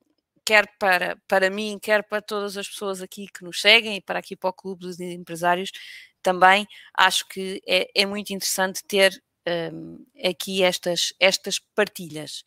quer 0.44 0.66
para, 0.78 1.16
para 1.28 1.50
mim, 1.50 1.78
quer 1.80 2.02
para 2.02 2.22
todas 2.22 2.56
as 2.56 2.68
pessoas 2.68 3.02
aqui 3.02 3.26
que 3.26 3.44
nos 3.44 3.60
seguem 3.60 3.96
e 3.96 4.00
para 4.00 4.18
aqui 4.18 4.36
para 4.36 4.50
o 4.50 4.52
Clube 4.52 4.80
dos 4.82 5.00
Empresários, 5.00 5.70
também 6.22 6.66
acho 6.96 7.26
que 7.28 7.62
é, 7.66 7.88
é 7.94 8.06
muito 8.06 8.30
interessante 8.30 8.82
ter 8.85 9.22
um, 9.72 10.04
aqui 10.24 10.62
estas, 10.62 11.12
estas 11.18 11.58
partilhas. 11.74 12.44